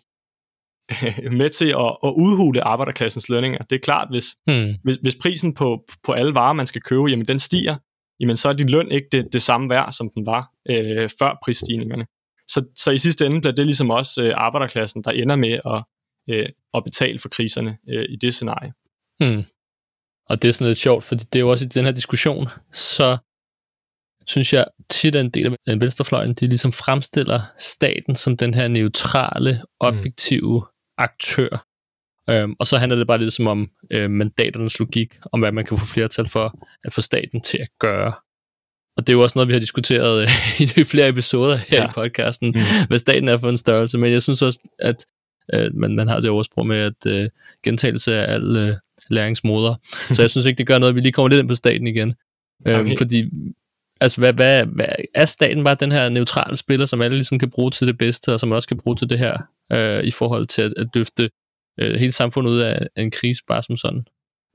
[1.41, 3.59] med til at, at udhule arbejderklassens lønninger.
[3.59, 4.75] Det er klart, hvis, hmm.
[4.85, 7.77] hvis, hvis prisen på, på alle varer, man skal købe, jamen den stiger,
[8.21, 11.39] jamen så er din løn ikke det, det samme værd, som den var øh, før
[11.45, 12.07] prisstigningerne.
[12.53, 15.85] Så, så i sidste ende bliver det ligesom også øh, arbejderklassen, der ender med at,
[16.31, 18.73] øh, at betale for kriserne øh, i det scenarie.
[19.21, 19.45] Hmm.
[20.29, 22.49] Og det er sådan lidt sjovt, fordi det er jo også i den her diskussion,
[22.73, 23.19] så
[24.27, 28.69] synes jeg tit, at en del af venstrefløjen, de ligesom fremstiller staten som den her
[28.69, 30.67] neutrale, objektive mm.
[30.99, 31.67] aktør.
[32.31, 35.65] Øhm, og så handler det bare lidt som om øh, mandaternes logik, om hvad man
[35.65, 38.13] kan få flertal for at få staten til at gøre.
[38.97, 40.29] Og det er jo også noget, vi har diskuteret øh,
[40.79, 41.89] i flere episoder her ja.
[41.89, 42.87] i podcasten, mm.
[42.89, 43.99] hvad staten er for en størrelse.
[43.99, 45.07] Men jeg synes også, at
[45.55, 47.29] øh, man, man har det oversprog med, at øh,
[47.65, 48.75] gentagelse af alle øh,
[49.11, 49.75] læringsmåder.
[50.15, 51.87] så jeg synes ikke, det gør noget, at vi lige kommer lidt ind på staten
[51.87, 52.15] igen.
[52.69, 52.97] Øhm, okay.
[52.97, 53.25] Fordi
[54.01, 57.51] Altså, hvad, hvad, hvad, er staten bare den her neutrale spiller, som alle ligesom kan
[57.51, 59.37] bruge til det bedste, og som også kan bruge til det her,
[59.73, 61.31] øh, i forhold til at, at løfte
[61.81, 64.05] øh, hele samfundet ud af, af en krise, bare som sådan?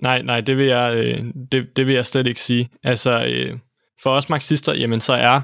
[0.02, 2.70] Nej, nej, det vil jeg, øh, det, det vil jeg slet ikke sige.
[2.84, 3.58] Altså, øh,
[4.04, 5.42] for os marxister, jamen så er,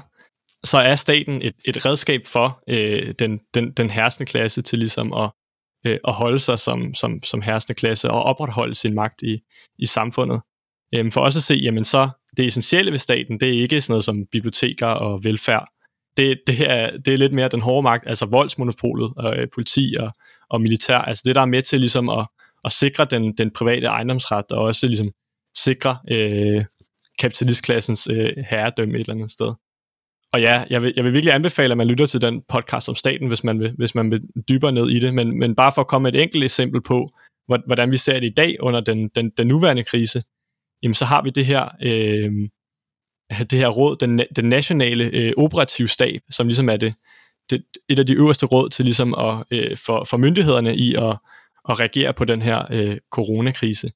[0.64, 5.12] så er staten et, et redskab for øh, den, den, den herskende klasse til ligesom
[5.12, 5.30] at,
[5.86, 9.38] øh, at holde sig som, som, som herskende klasse og opretholde sin magt i,
[9.78, 10.40] i samfundet.
[10.94, 13.92] Øhm, for os at se, jamen så det essentielle ved staten, det er ikke sådan
[13.92, 15.68] noget som biblioteker og velfærd.
[16.16, 19.94] Det, det, er, det er lidt mere den hårde magt, altså voldsmonopolet, og øh, politi
[20.00, 20.12] og,
[20.50, 20.98] og militær.
[20.98, 22.26] Altså det, der er med til ligesom at,
[22.64, 25.10] at sikre den, den private ejendomsret, og også ligesom
[25.56, 26.64] sikre øh,
[27.18, 29.52] kapitalistklassens øh, herredømme et eller andet sted.
[30.32, 32.94] Og ja, jeg vil, jeg vil virkelig anbefale, at man lytter til den podcast om
[32.94, 35.14] staten, hvis man vil, hvis man vil dybere ned i det.
[35.14, 37.10] Men, men bare for at komme med et enkelt eksempel på,
[37.46, 40.22] hvordan vi ser det i dag under den, den, den nuværende krise,
[40.82, 42.48] jamen så har vi det her, øh,
[43.50, 46.94] det her råd, den, den nationale øh, operative stab, som ligesom er det,
[47.50, 51.18] det, et af de øverste råd til ligesom at, øh, for, for myndighederne i at,
[51.68, 53.90] at reagere på den her øh, coronakrise.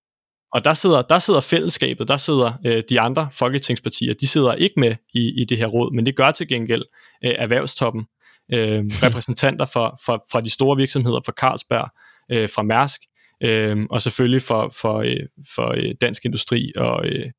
[0.53, 4.81] Og der sidder, der sidder fællesskabet, der sidder øh, de andre folketingspartier, de sidder ikke
[4.81, 6.83] med i, i det her råd, men det gør til gengæld
[7.25, 8.07] øh, erhvervstoppen,
[8.53, 11.91] øh, repræsentanter for, for, fra de store virksomheder, fra Carlsberg,
[12.33, 13.01] øh, fra Mærsk,
[13.43, 17.31] øh, og selvfølgelig for, for, øh, for øh, Dansk Industri og, øh,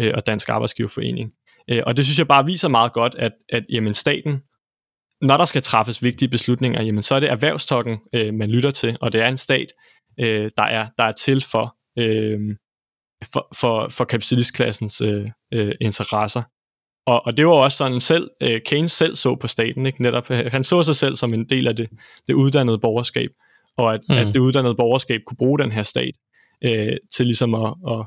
[0.00, 1.32] øh, og Dansk Arbejdsgiverforening.
[1.70, 4.42] Øh, og det synes jeg bare viser meget godt, at, at jamen, staten,
[5.22, 8.96] når der skal træffes vigtige beslutninger, jamen, så er det erhvervstokken, øh, man lytter til,
[9.00, 9.72] og det er en stat,
[10.20, 12.56] øh, der, er, der er til for, øh,
[13.32, 16.42] for, for, for kapitalistklassens øh, øh, interesser.
[17.06, 20.02] Og, og det var også sådan selv, øh, Keynes selv så på staten, ikke?
[20.02, 21.88] Netop, øh, han så sig selv som en del af det,
[22.28, 23.30] det uddannede borgerskab,
[23.76, 24.14] og at, mm.
[24.14, 26.14] at det uddannede borgerskab kunne bruge den her stat
[26.64, 28.06] øh, til ligesom at, at,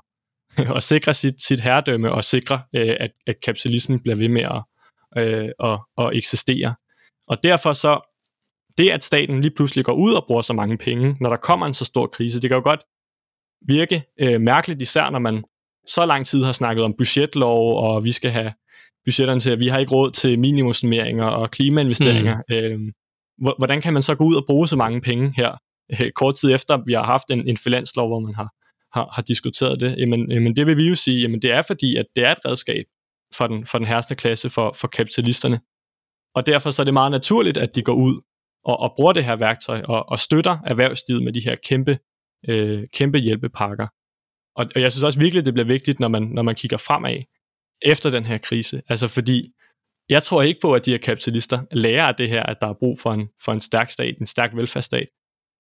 [0.78, 4.64] at sikre sit, sit herredømme og sikre, øh, at, at kapitalismen bliver ved med at,
[5.18, 6.76] øh, at, at eksistere.
[7.28, 8.00] Og derfor så,
[8.78, 11.66] det at staten lige pludselig går ud og bruger så mange penge, når der kommer
[11.66, 12.84] en så stor krise, det kan jo godt
[13.68, 15.44] virke øh, mærkeligt, især når man
[15.88, 18.54] så lang tid har snakket om budgetlov, og vi skal have
[19.06, 22.38] budgetterne til, at vi har ikke råd til minimumsnummeringer og klimainvesteringer.
[22.50, 22.56] Mm.
[22.56, 22.94] Øh,
[23.58, 25.52] hvordan kan man så gå ud og bruge så mange penge her,
[26.02, 28.50] øh, kort tid efter, at vi har haft en, en finanslov, hvor man har,
[28.94, 29.96] har, har diskuteret det?
[29.98, 32.46] Jamen, jamen det vil vi jo sige, jamen det er fordi, at det er et
[32.46, 32.86] redskab
[33.34, 35.60] for den, for den herste klasse, for, for kapitalisterne.
[36.36, 38.22] Og derfor så er det meget naturligt, at de går ud
[38.66, 42.00] og, og bruger det her værktøj og, og støtter erhvervslivet med de her kæmpe,
[42.48, 43.88] øh, kæmpe hjælpepakker.
[44.56, 47.24] Og, og jeg synes også virkelig, det bliver vigtigt, når man, når man kigger fremad
[47.82, 48.82] efter den her krise.
[48.90, 49.52] Altså fordi,
[50.10, 52.74] jeg tror ikke på, at de her kapitalister lærer af det her, at der er
[52.74, 55.08] brug for en, for en stærk stat, en stærk velfærdsstat.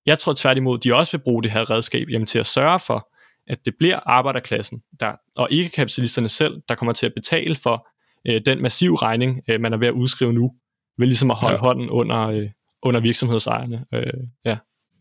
[0.05, 3.09] Jeg tror tværtimod, de også vil bruge det her redskab jamen, til at sørge for,
[3.47, 7.87] at det bliver arbejderklassen, der, og ikke kapitalisterne selv, der kommer til at betale for
[8.27, 10.53] øh, den massive regning, øh, man er ved at udskrive nu,
[10.97, 11.59] ved ligesom at holde ja.
[11.59, 12.49] hånden under, øh,
[12.83, 13.85] under virksomhedsejerne.
[13.93, 14.13] Øh,
[14.45, 14.57] ja.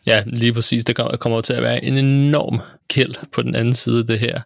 [0.06, 0.84] Ja, lige præcis.
[0.84, 4.40] Det kommer til at være en enorm kæld på den anden side af det her.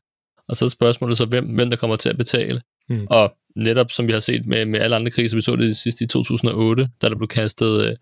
[0.48, 2.60] Og så er spørgsmålet så, hvem, hvem der kommer til at betale.
[2.88, 3.06] Mm.
[3.10, 6.00] Og netop som vi har set med, med alle andre kriser, vi så det sidst
[6.00, 7.96] i 2008, da der blev kastet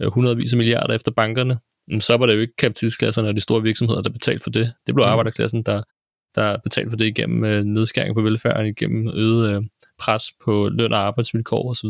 [0.00, 1.58] øh, hundredvis af milliarder efter bankerne,
[2.00, 4.72] så var det jo ikke kapitalistklasserne og de store virksomheder, der betalte for det.
[4.86, 5.10] Det blev mm.
[5.10, 5.82] arbejderklassen, der,
[6.34, 9.62] der betalte for det igennem øh, nedskæring på velfærden, igennem øget øh,
[9.98, 11.88] pres på løn og arbejdsvilkår osv.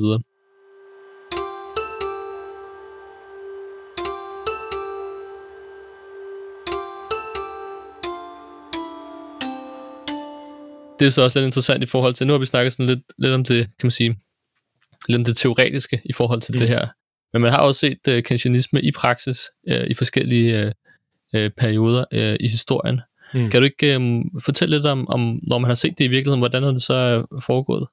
[11.01, 13.01] det er så også lidt interessant i forhold til, nu har vi snakket sådan lidt,
[13.19, 14.17] lidt om det, kan man sige,
[15.09, 16.59] lidt om det teoretiske i forhold til mm.
[16.59, 16.89] det her.
[17.33, 22.05] Men man har også set uh, keynesianisme i praksis uh, i forskellige uh, uh, perioder
[22.15, 23.01] uh, i historien.
[23.35, 23.51] Mm.
[23.51, 26.41] Kan du ikke um, fortælle lidt om, om, når man har set det i virkeligheden,
[26.41, 27.87] hvordan har det så uh, foregået?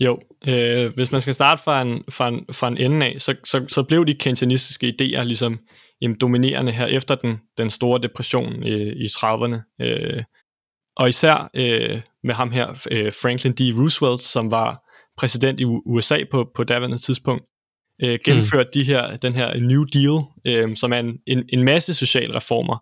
[0.00, 3.34] Jo, øh, hvis man skal starte fra en, fra en, fra en ende af, så,
[3.44, 5.60] så, så blev de keynesianistiske idéer ligesom
[6.00, 9.76] jamen, dominerende her efter den, den store depression øh, i 30'erne.
[9.80, 10.22] Øh,
[10.96, 13.60] og især øh, med ham her, øh, Franklin D.
[13.78, 14.82] Roosevelt, som var
[15.18, 17.44] præsident i USA på, på daværende tidspunkt,
[18.04, 18.80] øh, gennemførte mm.
[18.80, 22.76] de her, den her New Deal, øh, som er en, en, en masse sociale reformer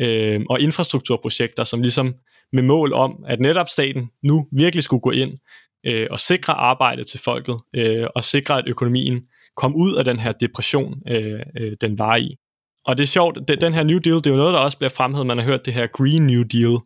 [0.00, 2.14] øh, og infrastrukturprojekter, som ligesom
[2.52, 5.38] med mål om, at netop staten nu virkelig skulle gå ind
[5.86, 9.20] øh, og sikre arbejde til folket, øh, og sikre, at økonomien
[9.56, 12.36] kom ud af den her depression, øh, øh, den var i.
[12.84, 14.78] Og det er sjovt, det, den her New Deal, det er jo noget, der også
[14.78, 16.78] bliver fremhævet, man har hørt det her Green New Deal,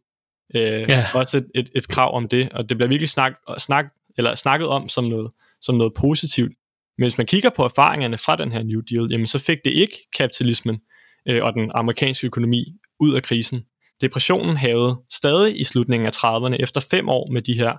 [0.55, 1.07] Øh, ja.
[1.15, 3.87] Også et, et, et krav om det, og det bliver virkelig snak, snak,
[4.19, 5.31] eller snakket om som noget,
[5.63, 6.53] som noget positivt.
[6.99, 9.71] Men hvis man kigger på erfaringerne fra den her New Deal, jamen så fik det
[9.71, 10.81] ikke kapitalismen
[11.29, 12.65] øh, og den amerikanske økonomi
[13.01, 13.63] ud af krisen.
[14.01, 17.73] Depressionen havde stadig i slutningen af 30'erne, efter fem år med de her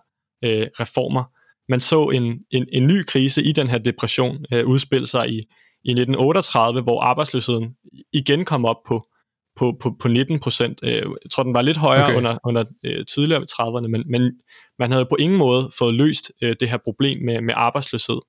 [0.43, 1.23] øh, reformer,
[1.69, 5.37] man så en, en, en ny krise i den her depression øh, udspille sig i,
[5.83, 7.75] i 1938, hvor arbejdsløsheden
[8.13, 9.07] igen kom op på,
[9.55, 10.79] på, på, på 19 procent.
[10.83, 12.15] Øh, jeg tror, den var lidt højere okay.
[12.15, 14.33] under, under øh, tidligere ved 30'erne, men, men
[14.79, 18.19] man havde på ingen måde fået løst øh, det her problem med, med arbejdsløshed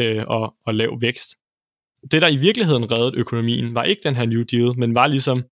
[0.00, 1.28] øh, og, og lav vækst.
[2.10, 5.42] Det, der i virkeligheden reddede økonomien, var ikke den her New Deal, men var ligesom
[5.42, 5.46] 2.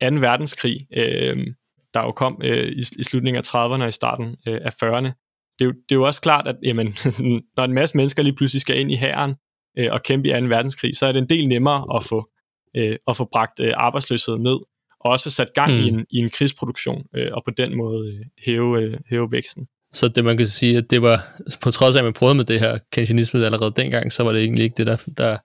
[0.00, 1.46] verdenskrig, øh,
[1.94, 5.12] der jo kom øh, i, i slutningen af 30'erne og i starten øh, af 40'erne.
[5.58, 6.86] Det er, jo, det er jo også klart, at jamen,
[7.56, 9.34] når en masse mennesker lige pludselig skal ind i hæren
[9.78, 10.46] øh, og kæmpe i 2.
[10.46, 12.30] verdenskrig, så er det en del nemmere at få,
[12.76, 14.58] øh, at få bragt øh, arbejdsløshed ned,
[15.00, 15.78] og også få sat gang mm.
[15.78, 19.66] i, en, i en krigsproduktion, øh, og på den måde øh, hæve, øh, hæve væksten.
[19.92, 21.26] Så det man kan sige, at det var,
[21.62, 24.42] på trods af at man prøvede med det her keynesianisme allerede dengang, så var det
[24.42, 25.36] egentlig ikke det, der, der,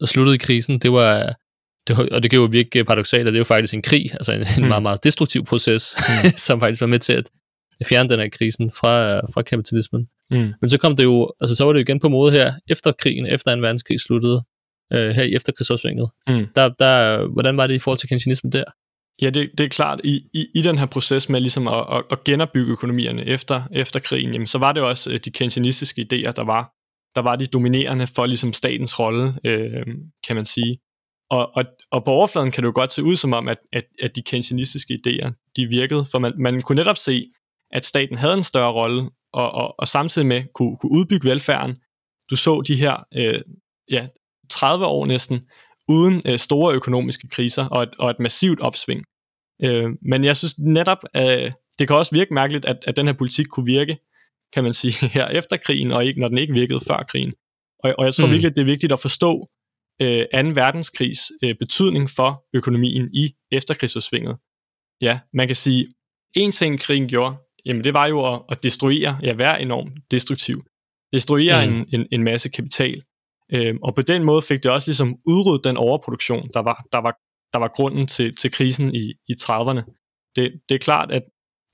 [0.00, 0.78] der sluttede i krisen.
[0.78, 1.34] Det var,
[1.86, 4.40] det, og det kan jo virke paradoxalt, at det jo faktisk en krig, altså en,
[4.40, 4.68] en mm.
[4.68, 6.30] meget, meget destruktiv proces, mm.
[6.46, 7.30] som faktisk var med til at
[7.88, 10.08] fjerne den her krisen fra, fra kapitalismen.
[10.30, 10.52] Mm.
[10.60, 12.92] Men så kom det jo, altså så var det jo igen på mode her, efter
[12.92, 14.42] krigen, efter en verdenskrig sluttede,
[14.92, 16.10] øh, her i efterkrigsopsvinget.
[16.28, 16.46] Mm.
[16.56, 18.64] Der, der, hvordan var det i forhold til keynesianismen der?
[19.22, 22.04] Ja, det, det er klart, i, i, i den her proces med ligesom at, at,
[22.10, 26.32] at genopbygge økonomierne efter, efter krigen, jamen, så var det også øh, de keynesianistiske idéer,
[26.32, 26.72] der var,
[27.14, 29.86] der var de dominerende for ligesom statens rolle, øh,
[30.26, 30.78] kan man sige.
[31.30, 33.84] Og, og, og på overfladen kan det jo godt se ud som om, at, at,
[34.02, 37.26] at de keynesianistiske idéer, de virkede, for man, man kunne netop se,
[37.70, 41.76] at staten havde en større rolle, og, og, og samtidig med kunne, kunne udbygge velfærden.
[42.30, 43.40] Du så de her øh,
[43.90, 44.08] ja,
[44.50, 45.40] 30 år næsten,
[45.88, 49.04] uden øh, store økonomiske kriser og et, og et massivt opsving.
[49.64, 53.14] Øh, men jeg synes netop, øh, det kan også virke mærkeligt, at, at den her
[53.14, 53.98] politik kunne virke,
[54.52, 57.32] kan man sige, her efter krigen, og ikke når den ikke virkede før krigen.
[57.84, 58.32] Og, og jeg tror mm.
[58.32, 59.48] virkelig, det er vigtigt at forstå
[60.02, 60.38] øh, 2.
[60.54, 64.36] verdenskrigs øh, betydning for økonomien i efterkrigsudsvinget.
[65.00, 65.94] Ja, man kan sige,
[66.36, 70.64] en ting krigen gjorde, jamen det var jo at, at destruere, ja, være enormt destruktiv.
[71.12, 71.74] Destruere mm.
[71.74, 73.02] en, en, en masse kapital.
[73.52, 76.98] Øh, og på den måde fik det også ligesom udryddet den overproduktion, der var, der
[76.98, 77.16] var,
[77.52, 79.82] der var grunden til, til krisen i, i 30'erne.
[80.36, 81.22] Det, det er klart, at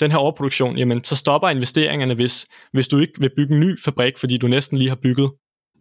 [0.00, 3.78] den her overproduktion, jamen så stopper investeringerne, hvis, hvis du ikke vil bygge en ny
[3.84, 5.30] fabrik, fordi du næsten lige har bygget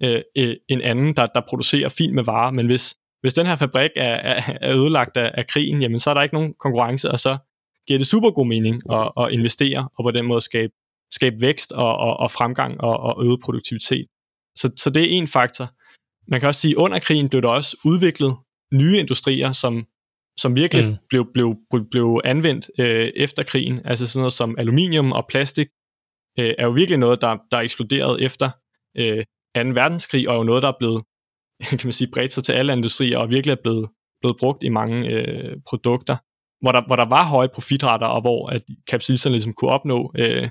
[0.03, 3.55] øh, øh, en anden, der, der producerer fint med varer, men hvis, hvis den her
[3.55, 7.11] fabrik er, er, er ødelagt af, af krigen, jamen så er der ikke nogen konkurrence,
[7.11, 7.37] og så
[7.87, 10.73] giver det super god mening at, at investere, og på den måde skabe,
[11.11, 14.05] skabe vækst og, og, og fremgang og, og øget produktivitet.
[14.55, 15.69] Så, så det er en faktor.
[16.27, 18.35] Man kan også sige, at under krigen blev der også udviklet
[18.73, 19.85] nye industrier, som,
[20.37, 20.95] som virkelig mm.
[21.09, 21.55] blev, blev,
[21.91, 23.81] blev anvendt øh, efter krigen.
[23.85, 25.67] Altså sådan noget som aluminium og plastik
[26.39, 28.49] øh, er jo virkelig noget, der, der er eksploderet efter
[28.97, 29.23] øh,
[29.55, 29.61] 2.
[29.69, 31.03] verdenskrig, og er jo noget, der er blevet
[31.69, 33.89] kan man sige, bredt sig til alle industrier, og virkelig er blevet,
[34.21, 36.17] blevet brugt i mange øh, produkter,
[36.61, 40.49] hvor der, hvor der var høje profitretter, og hvor at kapitalisterne ligesom kunne opnå øh,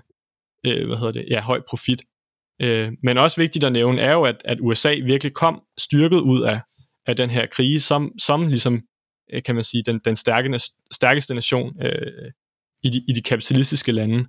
[0.66, 2.02] øh, hvad hedder det, ja, høj profit.
[2.62, 6.42] Øh, men også vigtigt at nævne er jo, at, at USA virkelig kom styrket ud
[6.42, 6.60] af,
[7.06, 8.82] af den her krise, som, som ligesom,
[9.32, 10.60] øh, kan man sige, den, den stærke,
[10.92, 12.30] stærkeste nation øh,
[12.82, 14.26] i, de, i de kapitalistiske lande.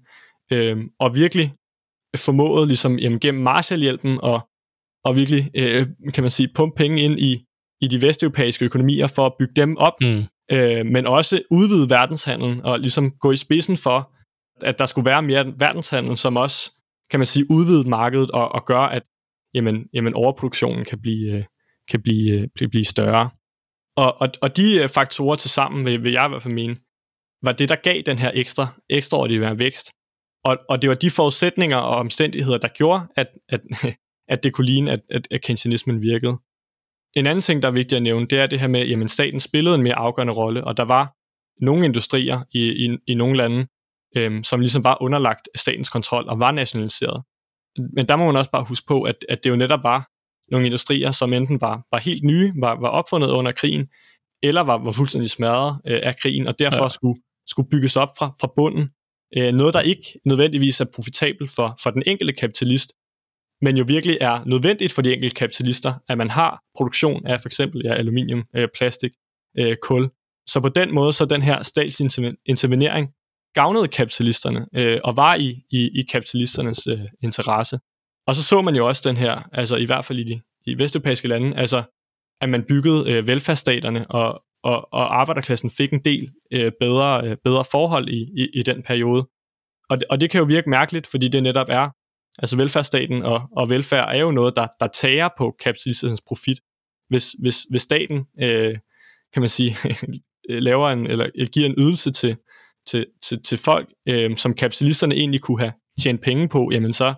[0.51, 1.53] Øh, og virkelig
[2.17, 4.49] formået ligesom jamen, gennem Marshallhjælpen og,
[5.03, 7.45] og virkelig, øh, kan man sige, pumpe penge ind i,
[7.81, 10.23] i de vesteuropæiske økonomier for at bygge dem op, mm.
[10.51, 14.11] øh, men også udvide verdenshandlen og ligesom gå i spidsen for,
[14.61, 16.71] at der skulle være mere verdenshandel, som også
[17.11, 19.03] kan man sige, udvidet markedet og, og gøre, at
[19.53, 21.43] jamen, jamen overproduktionen kan blive, øh,
[21.89, 23.29] kan blive, øh, blive, blive større.
[23.95, 26.75] Og, og, og de øh, faktorer til sammen, vil, vil jeg i hvert fald mene,
[27.43, 29.91] var det, der gav den her ekstra, ekstraordinære vækst.
[30.43, 33.61] Og, og det var de forudsætninger og omstændigheder, der gjorde, at, at,
[34.33, 36.37] at det kunne ligne, at, at, at keynesianismen virkede.
[37.15, 39.39] En anden ting, der er vigtigt at nævne, det er det her med, at staten
[39.39, 41.15] spillede en mere afgørende rolle, og der var
[41.61, 43.67] nogle industrier i, i, i nogle lande,
[44.17, 47.23] øhm, som ligesom var underlagt statens kontrol og var nationaliseret.
[47.93, 50.09] Men der må man også bare huske på, at, at det jo netop var
[50.51, 53.87] nogle industrier, som enten var, var helt nye, var, var opfundet under krigen,
[54.43, 56.89] eller var, var fuldstændig smadret øh, af krigen, og derfor ja.
[56.89, 58.89] skulle, skulle bygges op fra, fra bunden.
[59.37, 62.93] Øh, noget, der ikke nødvendigvis er profitabelt for, for den enkelte kapitalist,
[63.61, 67.47] men jo virkelig er nødvendigt for de enkelte kapitalister, at man har produktion af for
[67.47, 69.11] eksempel ja, aluminium, øh, plastik,
[69.59, 70.09] øh, kul.
[70.47, 73.09] Så på den måde, så den her statsintervenering
[73.55, 77.79] gavnede kapitalisterne øh, og var i, i, i kapitalisternes øh, interesse.
[78.27, 80.77] Og så så man jo også den her, altså i hvert fald i de i
[80.77, 81.83] vesteuropæiske lande, altså
[82.41, 87.37] at man byggede øh, velfærdsstaterne, og, og, og arbejderklassen fik en del øh, bedre, øh,
[87.43, 89.27] bedre forhold i, i, i den periode.
[89.89, 91.89] Og det, og det kan jo virke mærkeligt, fordi det netop er,
[92.37, 96.59] altså velfærdsstaten og, og velfærd er jo noget, der, der tager på kapitalisternes profit.
[97.09, 98.77] Hvis, hvis, hvis staten, øh,
[99.33, 99.77] kan man sige,
[100.49, 102.37] laver en, eller giver en ydelse til,
[102.87, 107.13] til, til, til folk, øh, som kapitalisterne egentlig kunne have tjent penge på, jamen så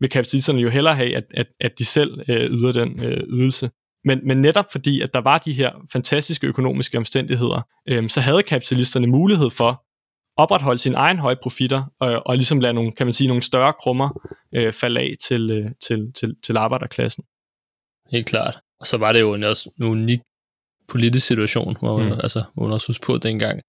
[0.00, 3.70] vil kapitalisterne jo hellere have, at, at, at de selv øh, yder den øh, ydelse.
[4.04, 8.42] Men, men netop fordi, at der var de her fantastiske økonomiske omstændigheder, øh, så havde
[8.42, 9.84] kapitalisterne mulighed for
[10.36, 13.72] opretholde sin egen høje profitter, og, og ligesom lade nogle, kan man sige, nogle større
[13.72, 14.20] krummer
[14.54, 17.24] øh, falde af til, øh, til, til, til arbejderklassen.
[18.10, 18.60] Helt klart.
[18.80, 20.20] Og så var det jo en, også en unik
[20.88, 22.20] politisk situation, hvor man, mm.
[22.22, 23.60] altså, hvor man også huske på dengang.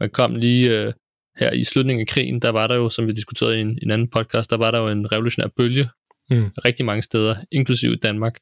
[0.00, 0.92] Man kom lige øh,
[1.36, 3.90] her i slutningen af krigen, der var der jo, som vi diskuterede i en, en
[3.90, 5.88] anden podcast, der var der jo en revolutionær bølge
[6.30, 6.50] mm.
[6.64, 8.34] rigtig mange steder, inklusive Danmark.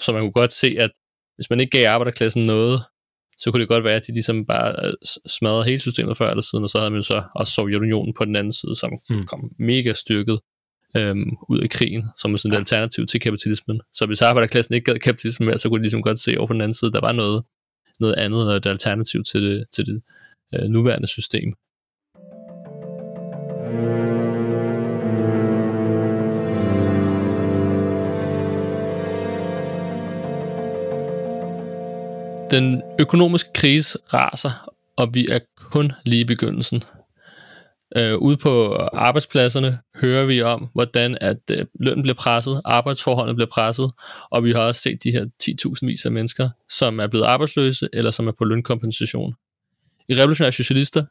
[0.00, 0.90] Så man kunne godt se, at
[1.36, 2.80] hvis man ikke gav arbejderklassen noget,
[3.38, 4.92] så kunne det godt være, at de ligesom bare øh,
[5.26, 8.24] smadrede hele systemet før eller siden, og så havde man jo så også Sovjetunionen på
[8.24, 9.26] den anden side, som mm.
[9.26, 10.40] kom mega styrket
[10.96, 12.58] øhm, ud af krigen, som sådan et ja.
[12.58, 13.80] alternativ til kapitalismen.
[13.94, 16.52] Så hvis arbejderklassen ikke gad kapitalismen mere, så kunne de ligesom godt se over på
[16.52, 17.42] den anden side, der var noget,
[18.00, 20.02] noget andet, noget et alternativ til det, til det
[20.54, 21.54] øh, nuværende system.
[32.50, 36.82] Den økonomiske krise raser, og vi er kun lige i begyndelsen.
[37.96, 43.50] Øh, ude på arbejdspladserne hører vi om, hvordan at øh, lønnen bliver presset, arbejdsforholdene bliver
[43.52, 43.90] presset,
[44.30, 47.88] og vi har også set de her 10.000 vis af mennesker, som er blevet arbejdsløse,
[47.92, 49.34] eller som er på lønkompensation.
[50.08, 51.04] I Revolutionære Socialister,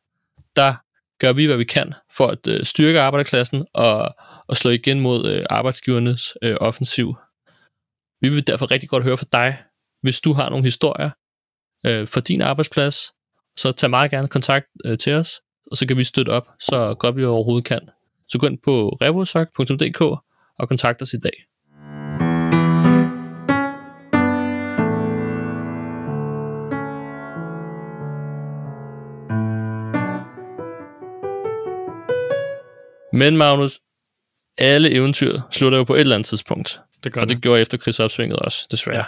[0.56, 0.76] der
[1.20, 4.16] gør vi, hvad vi kan for at øh, styrke arbejderklassen og,
[4.48, 7.16] og slå igen mod øh, arbejdsgivernes øh, offensiv.
[8.22, 9.58] Vi vil derfor rigtig godt høre fra dig,
[10.02, 11.10] hvis du har nogle historier
[11.86, 12.96] øh, for din arbejdsplads,
[13.58, 16.96] så tag meget gerne kontakt øh, til os, og så kan vi støtte op, så
[17.00, 17.90] godt vi overhovedet kan.
[18.30, 20.02] Så gå ind på revosoc.dk
[20.60, 21.44] og kontakt os i dag.
[33.14, 33.80] Men Magnus,
[34.58, 36.80] alle eventyr slutter jo på et eller andet tidspunkt.
[37.04, 38.98] Det gør og det, det gjorde efter krigsopsvinget også, desværre.
[38.98, 39.04] Ja.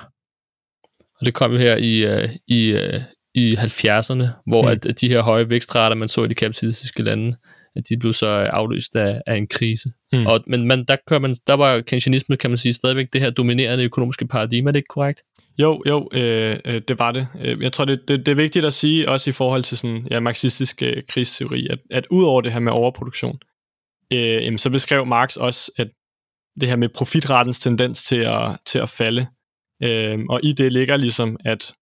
[1.19, 3.01] Og det kom jo her i, uh, i, uh,
[3.33, 4.67] i 70'erne, hvor mm.
[4.67, 7.37] at, at de her høje vækstrater, man så i de kapitalistiske lande,
[7.75, 9.89] at de blev så afløst af, af en krise.
[10.13, 10.25] Mm.
[10.25, 13.29] Og, men, men der, kører man, der var keynesianisme, kan man sige, stadigvæk det her
[13.29, 15.21] dominerende økonomiske paradigme, er det ikke korrekt?
[15.59, 17.27] Jo, jo, øh, øh, det var det.
[17.41, 20.07] Øh, jeg tror, det, det, det er vigtigt at sige, også i forhold til sådan,
[20.11, 23.39] ja, marxistisk øh, kristeori, at, at ud over det her med overproduktion,
[24.13, 25.89] øh, jamen, så beskrev Marx også, at
[26.61, 29.27] det her med profitrettens tendens til at, til at falde,
[29.83, 31.75] øh, og i det ligger ligesom, at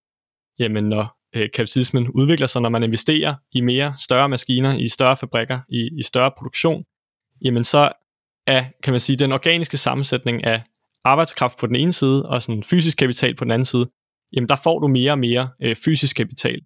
[0.58, 5.16] jamen, når øh, kapitalismen udvikler sig, når man investerer i mere større maskiner, i større
[5.16, 6.84] fabrikker, i, i større produktion,
[7.44, 7.92] jamen så
[8.46, 10.62] er, kan man sige, den organiske sammensætning af
[11.04, 13.86] arbejdskraft på den ene side, og sådan fysisk kapital på den anden side,
[14.32, 16.60] jamen der får du mere og mere øh, fysisk kapital.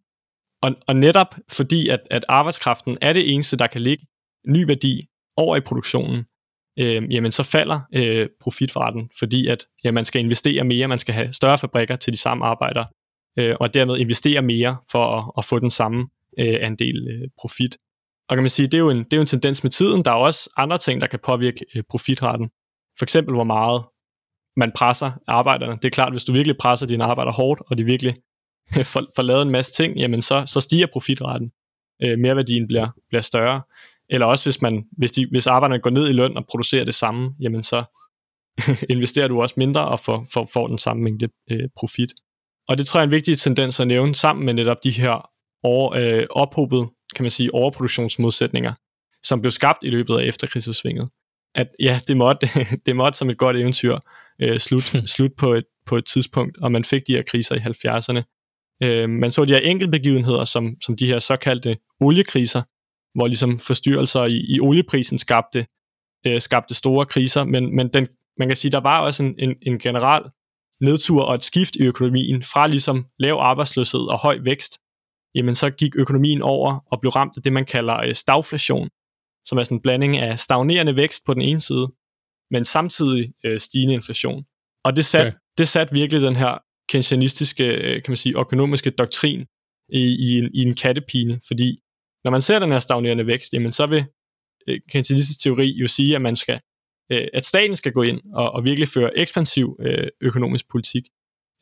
[0.62, 4.06] Og, og netop fordi, at, at arbejdskraften er det eneste, der kan ligge
[4.46, 6.24] ny værdi over i produktionen,
[6.78, 11.14] øh, jamen så falder øh, profitretten, fordi at ja, man skal investere mere, man skal
[11.14, 12.86] have større fabrikker til de samme arbejdere,
[13.38, 17.76] øh, og dermed investere mere for at, at få den samme øh, andel øh, profit.
[18.28, 20.04] Og kan man sige, det er, jo en, det er jo en tendens med tiden.
[20.04, 22.48] Der er også andre ting, der kan påvirke øh, profitretten.
[22.98, 23.82] For eksempel, hvor meget
[24.56, 25.72] man presser arbejderne.
[25.72, 28.16] Det er klart, hvis du virkelig presser dine arbejdere hårdt, og de virkelig
[28.92, 31.52] får, får lavet en masse ting, jamen så, så stiger profitretten.
[32.02, 33.62] Øh, merværdien bliver, bliver større.
[34.10, 36.94] Eller også hvis, man, hvis, de, hvis arbejderne går ned i løn og producerer det
[36.94, 37.84] samme, jamen så
[38.94, 42.12] investerer du også mindre og får, får, får den samme mængde øh, profit.
[42.68, 45.30] Og det tror jeg er en vigtig tendens at nævne sammen med netop de her
[45.62, 46.86] over, øh, ophobede,
[47.16, 48.72] kan man sige, overproduktionsmodsætninger,
[49.22, 51.08] som blev skabt i løbet af efterkrigsudsvinget.
[51.54, 52.46] At ja, det måtte,
[52.86, 53.98] det måtte som et godt eventyr
[54.42, 55.06] øh, slut, hmm.
[55.06, 58.22] slut på, et, på et tidspunkt, og man fik de her kriser i 70'erne.
[58.82, 62.62] Øh, man så de her enkeltbegivenheder, som, som de her såkaldte oliekriser,
[63.14, 65.66] hvor ligesom forstyrrelser i, i olieprisen skabte,
[66.26, 69.54] øh, skabte store kriser, men, men den, man kan sige, der var også en, en,
[69.62, 70.22] en general
[70.80, 74.78] nedtur og et skift i økonomien fra ligesom lav arbejdsløshed og høj vækst,
[75.34, 78.88] jamen så gik økonomien over og blev ramt af det, man kalder øh, stagflation,
[79.44, 81.88] som er sådan en blanding af stagnerende vækst på den ene side,
[82.50, 84.44] men samtidig øh, stigende inflation.
[84.84, 85.38] Og det satte okay.
[85.58, 89.46] det sat virkelig den her keynesianistiske, øh, kan man sige, økonomiske doktrin
[89.88, 91.81] i, i, en, i en kattepine, fordi
[92.24, 94.04] når man ser den her stagnerende vækst, jamen så vil
[94.68, 96.60] øh, keynesianistisk teori jo sige, at man skal
[97.12, 101.02] øh, at staten skal gå ind og, og virkelig føre ekspansiv øh, økonomisk politik,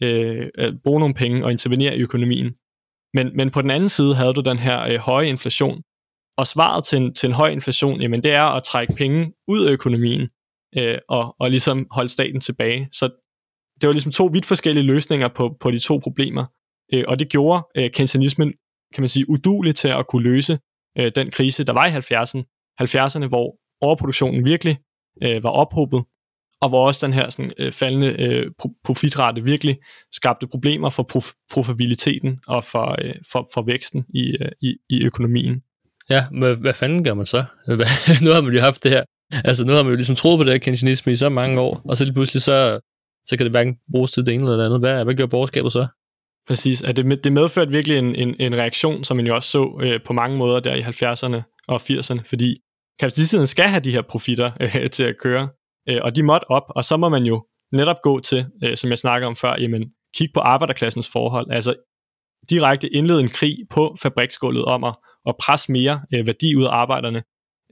[0.02, 2.54] øh, at bruge nogle penge og intervenere i økonomien.
[3.14, 5.82] Men, men på den anden side havde du den her øh, høje inflation,
[6.38, 9.64] og svaret til en, til en høj inflation, jamen det er at trække penge ud
[9.64, 10.28] af økonomien
[10.78, 12.88] øh, og, og ligesom holde staten tilbage.
[12.92, 13.10] Så
[13.80, 16.44] det var ligesom to vidt forskellige løsninger på, på de to problemer,
[16.94, 18.54] øh, og det gjorde øh, keynesianismen,
[18.94, 20.58] kan man sige, udulig til at kunne løse
[20.98, 22.42] øh, den krise, der var i 70'erne,
[22.82, 24.78] 70'erne, hvor overproduktionen virkelig
[25.22, 26.04] øh, var ophobet,
[26.60, 28.50] og hvor også den her sådan, øh, faldende øh,
[28.84, 29.78] profitrate virkelig
[30.12, 35.04] skabte problemer for prof- profitabiliteten og for, øh, for, for væksten i, øh, i, i
[35.04, 35.62] økonomien.
[36.10, 37.44] Ja, hvad, hvad fanden gør man så?
[37.66, 39.04] Hvad, nu har man jo haft det her,
[39.44, 41.80] altså nu har man jo ligesom troet på det her keynesianisme i så mange år,
[41.84, 42.80] og så lige pludselig så,
[43.26, 44.80] så kan det hverken bruges til det ene eller det andet.
[44.80, 45.86] Hvad, hvad gør borgerskabet så?
[46.48, 49.80] Præcis, at det, det medførte virkelig en, en, en reaktion, som man jo også så
[49.82, 52.58] øh, på mange måder der i 70'erne og 80'erne, fordi
[53.00, 55.48] kapitalisterne skal have de her profitter øh, til at køre,
[55.88, 58.90] øh, og de måtte op, og så må man jo netop gå til, øh, som
[58.90, 61.74] jeg snakker om før, jamen kig på arbejderklassens forhold, altså
[62.50, 64.94] direkte indlede en krig på fabriksgulvet om at,
[65.28, 67.22] at presse mere øh, værdi ud af arbejderne,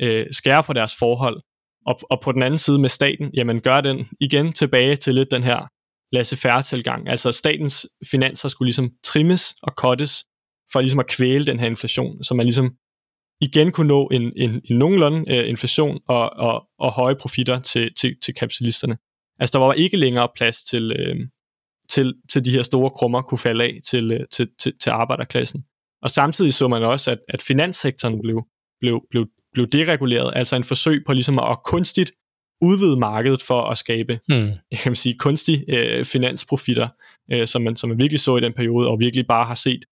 [0.03, 1.41] øh, skære på deres forhold,
[1.87, 5.31] og, og på den anden side med staten, jamen gør den igen tilbage til lidt
[5.31, 5.69] den her
[6.13, 7.09] laissez-faire tilgang.
[7.09, 10.25] Altså statens finanser skulle ligesom trimmes og kottes
[10.73, 12.71] for ligesom at kvæle den her inflation, så man ligesom
[13.41, 17.91] igen kunne nå en, en, en nogenlunde uh, inflation og, og, og høje profitter til,
[18.01, 18.99] til, til kapitalisterne.
[19.39, 21.27] Altså der var ikke længere plads til, uh,
[21.89, 25.65] til, til de her store krummer kunne falde af til, uh, til, til, til arbejderklassen.
[26.03, 28.43] Og samtidig så man også, at, at finanssektoren blev,
[28.81, 32.13] blev, blev, blev dereguleret, altså en forsøg på ligesom at kunstigt
[32.61, 34.51] udvide markedet for at skabe hmm.
[34.71, 36.89] jeg kan sige, kunstige øh, finansprofitter,
[37.33, 39.85] øh, som, man, som man virkelig så i den periode, og virkelig bare har set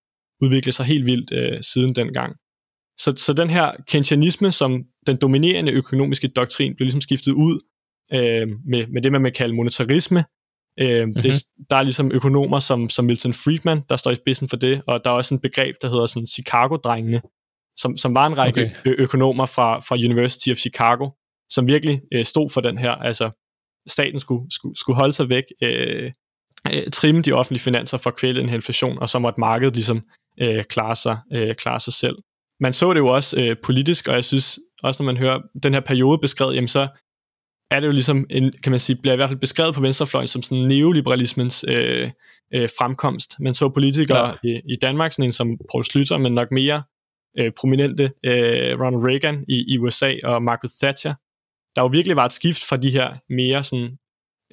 [0.43, 2.37] udvikle sig helt vildt øh, siden dengang.
[2.99, 7.61] Så, så den her keynesianisme som den dominerende økonomiske doktrin blev ligesom skiftet ud
[8.13, 10.25] øh, med, med det, man vil kalde monetarisme.
[10.81, 11.23] Øh, mm-hmm.
[11.23, 11.33] det,
[11.71, 15.05] der er ligesom økonomer som, som Milton Friedman, der står i spidsen for det, og
[15.05, 17.21] der er også en begreb, der hedder sådan Chicago-drengene,
[17.77, 18.95] som, som var en række okay.
[18.99, 21.11] økonomer fra, fra University of Chicago,
[21.51, 23.31] som virkelig øh, stod for den her, altså
[23.89, 26.13] staten skulle, skulle, skulle holde sig væk, øh,
[26.73, 29.75] øh, trimme de offentlige finanser for at kvæle den her inflation, og så måtte markedet
[29.75, 30.03] ligesom
[30.41, 32.17] øh, klare, sig, øh, klare sig selv.
[32.61, 35.75] Man så det jo også øh, politisk, og jeg synes også, når man hører den
[35.75, 36.89] her periode beskrevet, jamen så
[37.71, 40.29] er det jo ligesom, en, kan man sige, bliver i hvert fald beskrevet på venstrefløjen
[40.29, 42.11] som sådan neoliberalismens øh,
[42.55, 43.37] øh, fremkomst.
[43.41, 44.49] Man så politikere ja.
[44.49, 46.83] i, i Danmark, sådan en som Paul Slytter, men nok mere
[47.39, 51.15] øh, prominente øh, Ronald Reagan i, i USA og Margaret Thatcher,
[51.77, 53.97] der jo virkelig var et skift fra de her mere sådan,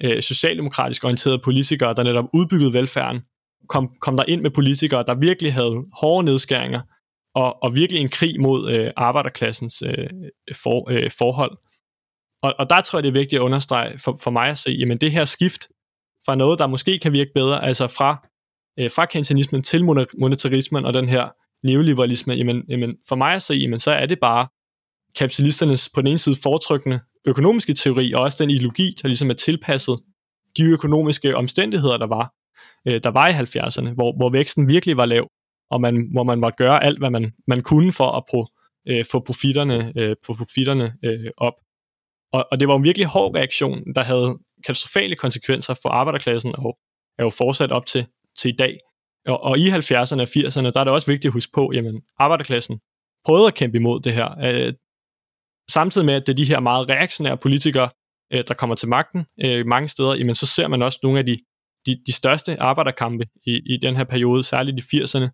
[0.04, 3.20] øh, socialdemokratisk orienterede politikere, der netop udbyggede velfærden,
[3.68, 6.80] kom, kom der ind med politikere, der virkelig havde hårde nedskæringer,
[7.34, 10.08] og, og virkelig en krig mod øh, arbejderklassens øh,
[10.54, 11.58] for, øh, forhold.
[12.42, 14.70] Og, og der tror jeg, det er vigtigt at understrege for, for mig at se,
[14.70, 15.68] jamen det her skift
[16.26, 18.28] fra noget, der måske kan virke bedre, altså fra,
[18.78, 19.84] øh, fra kantianismen til
[20.18, 21.28] monetarismen og den her
[21.66, 24.48] neoliberalisme, jamen, jamen for mig at se, jamen så er det bare
[25.16, 29.34] kapitalisternes på den ene side foretrykkende økonomiske teori, og også den ideologi, der ligesom er
[29.34, 29.98] tilpasset
[30.56, 32.32] de økonomiske omstændigheder, der var,
[32.88, 35.28] øh, der var i 70'erne, hvor, hvor væksten virkelig var lav,
[35.70, 38.46] og man, hvor man måtte gøre alt, hvad man, man kunne for at pro,
[38.88, 41.54] øh, få profitterne, øh, få profitterne øh, op.
[42.32, 46.78] Og, og det var en virkelig hård reaktion, der havde katastrofale konsekvenser for arbejderklassen, og
[47.18, 48.06] er jo fortsat op til,
[48.38, 48.78] til i dag.
[49.26, 52.02] Og, og i 70'erne og 80'erne, der er det også vigtigt at huske på, jamen
[52.18, 52.78] arbejderklassen
[53.24, 54.28] prøvede at kæmpe imod det her.
[54.42, 54.72] Øh,
[55.70, 57.88] Samtidig med, at det er de her meget reaktionære politikere,
[58.32, 61.26] øh, der kommer til magten øh, mange steder, jamen så ser man også nogle af
[61.26, 61.38] de,
[61.86, 65.28] de, de største arbejderkampe i, i den her periode, særligt i 80'erne.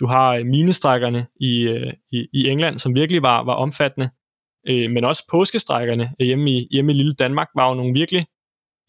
[0.00, 4.10] Du har øh, minestrækkerne i, øh, i, i England, som virkelig var, var omfattende,
[4.68, 8.26] øh, men også påskestrækkerne hjemme i, hjemme i lille Danmark var jo nogle virkelig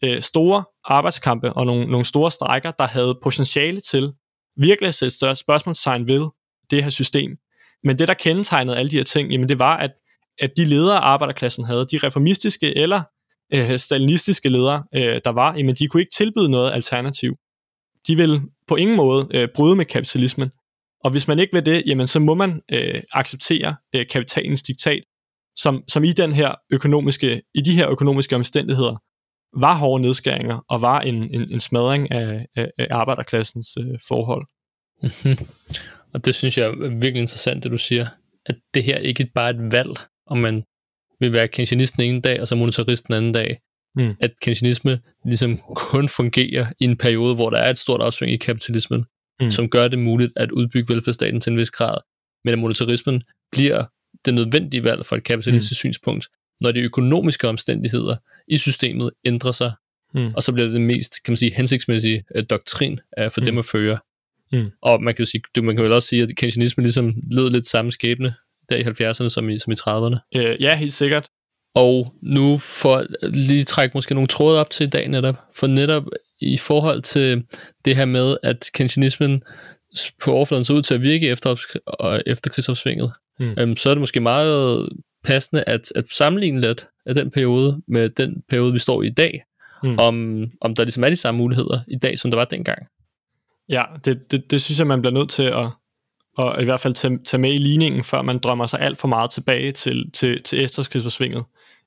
[0.04, 4.12] øh, store arbejdskampe og nogle, nogle store strækker, der havde potentiale til
[4.56, 6.26] virkelig at sætte større spørgsmålstegn ved
[6.70, 7.36] det her system.
[7.84, 9.90] Men det, der kendetegnede alle de her ting, jamen det var, at
[10.40, 13.02] at de ledere, arbejderklassen havde, de reformistiske eller
[13.54, 17.36] øh, stalinistiske ledere, øh, der var, jamen de kunne ikke tilbyde noget alternativ.
[18.08, 20.50] De ville på ingen måde øh, bryde med kapitalismen.
[21.04, 25.02] Og hvis man ikke vil det, jamen så må man øh, acceptere øh, kapitalens diktat,
[25.56, 28.96] som, som i den her økonomiske, i de her økonomiske omstændigheder
[29.56, 34.46] var hårde nedskæringer og var en, en, en smadring af, af, af arbejderklassens øh, forhold.
[35.02, 35.48] Mhm.
[36.14, 38.06] og det synes jeg er virkelig interessant, det du siger,
[38.46, 39.98] at det her ikke bare er et valg,
[40.28, 40.64] om man
[41.20, 43.60] vil være keynesianist den ene dag, og så monetarist den anden dag.
[43.96, 44.14] Mm.
[44.20, 48.36] At keynesianisme ligesom kun fungerer i en periode, hvor der er et stort opsving i
[48.36, 49.04] kapitalismen,
[49.40, 49.50] mm.
[49.50, 51.98] som gør det muligt at udbygge velfærdsstaten til en vis grad.
[52.44, 53.22] Men at monetarismen
[53.52, 53.84] bliver
[54.24, 55.74] det nødvendige valg for et kapitalistisk mm.
[55.74, 56.28] synspunkt,
[56.60, 58.16] når de økonomiske omstændigheder
[58.48, 59.72] i systemet ændrer sig,
[60.14, 60.34] mm.
[60.34, 63.44] og så bliver det den mest, kan man sige, hensigtsmæssige uh, doktrin uh, for mm.
[63.44, 63.98] dem at føre.
[64.52, 64.70] Mm.
[64.82, 67.92] Og man kan, sige, man kan vel også sige, at keynesianismen ligesom led lidt samme
[67.92, 68.34] skæbne
[68.68, 70.18] der i 70'erne som i, som i 30'erne.
[70.36, 71.28] Øh, ja, helt sikkert.
[71.74, 76.04] Og nu for lige trække måske nogle tråde op til i dag netop, for netop
[76.40, 77.44] i forhold til
[77.84, 79.42] det her med, at keynesianismen
[80.22, 81.56] på overfladen så ud til at virke efter,
[82.26, 83.54] efter krigsopsvinget, mm.
[83.58, 84.88] øhm, så er det måske meget
[85.24, 89.10] passende at, at sammenligne lidt af den periode med den periode, vi står i i
[89.10, 89.42] dag,
[89.82, 89.98] mm.
[89.98, 92.86] om, om der ligesom er de samme muligheder i dag, som der var dengang.
[93.68, 95.70] Ja, det, det, det synes jeg, man bliver nødt til at,
[96.38, 99.08] og i hvert fald tage, tage med i ligningen, før man drømmer sig alt for
[99.08, 101.44] meget tilbage til, til, til efterskridsforsvinget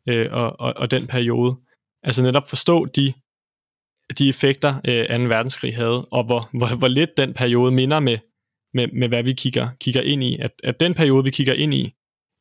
[0.09, 1.55] øh, og, og, og den periode.
[2.03, 3.13] Altså netop forstå de,
[4.17, 5.23] de effekter, øh, 2.
[5.23, 8.17] verdenskrig havde, og hvor, hvor, hvor lidt den periode minder med,
[8.73, 10.37] med, med hvad vi kigger, kigger ind i.
[10.39, 11.93] At, at den periode, vi kigger ind i,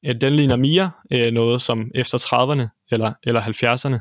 [0.04, 3.98] at den ligner mere øh, noget som efter 30'erne eller, eller 70'erne,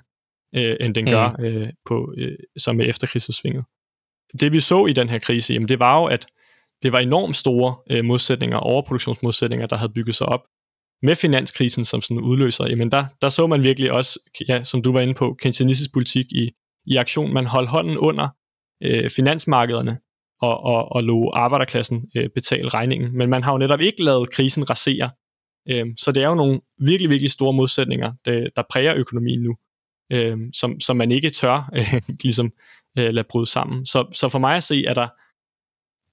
[0.55, 1.43] øh, end den gør mm.
[1.43, 3.63] øh, på, øh, som med efterkrigsforsvinget.
[4.39, 6.27] Det vi så i den her krise, jamen det var jo, at
[6.83, 10.41] det var enormt store øh, modsætninger, overproduktionsmodsætninger, der havde bygget sig op
[11.01, 12.67] med finanskrisen som sådan udløser.
[12.67, 16.25] Jamen der, der så man virkelig også, ja, som du var inde på, keynesianistisk politik
[16.31, 16.51] i,
[16.85, 17.33] i aktion.
[17.33, 18.27] Man holdt hånden under
[18.83, 19.99] øh, finansmarkederne
[20.41, 23.17] og, og, og lå arbejderklassen øh, betale regningen.
[23.17, 25.09] Men man har jo netop ikke lavet krisen rasere.
[25.73, 29.55] Øh, så det er jo nogle virkelig, virkelig store modsætninger, der, der præger økonomien nu,
[30.11, 32.51] øh, som, som man ikke tør øh, ligesom
[32.99, 33.85] øh, lade bryde sammen.
[33.85, 35.07] Så, så for mig at se, er der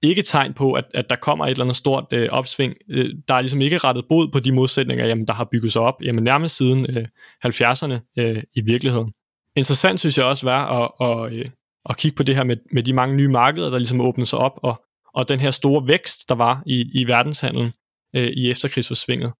[0.02, 2.74] ikke tegn på, at, at der kommer et eller andet stort øh, opsving.
[2.90, 5.82] Øh, der er ligesom ikke rettet bod på de modsætninger, jamen, der har bygget sig
[5.82, 7.06] op jamen, nærmest siden øh,
[7.46, 9.12] 70'erne øh, i virkeligheden.
[9.56, 11.50] Interessant synes jeg også var at, at, øh,
[11.88, 14.38] at kigge på det her med, med de mange nye markeder, der ligesom åbnede sig
[14.38, 14.84] op, og,
[15.14, 17.72] og den her store vækst, der var i, i verdenshandlen
[18.16, 19.32] øh, i efterkrigsforsvinget.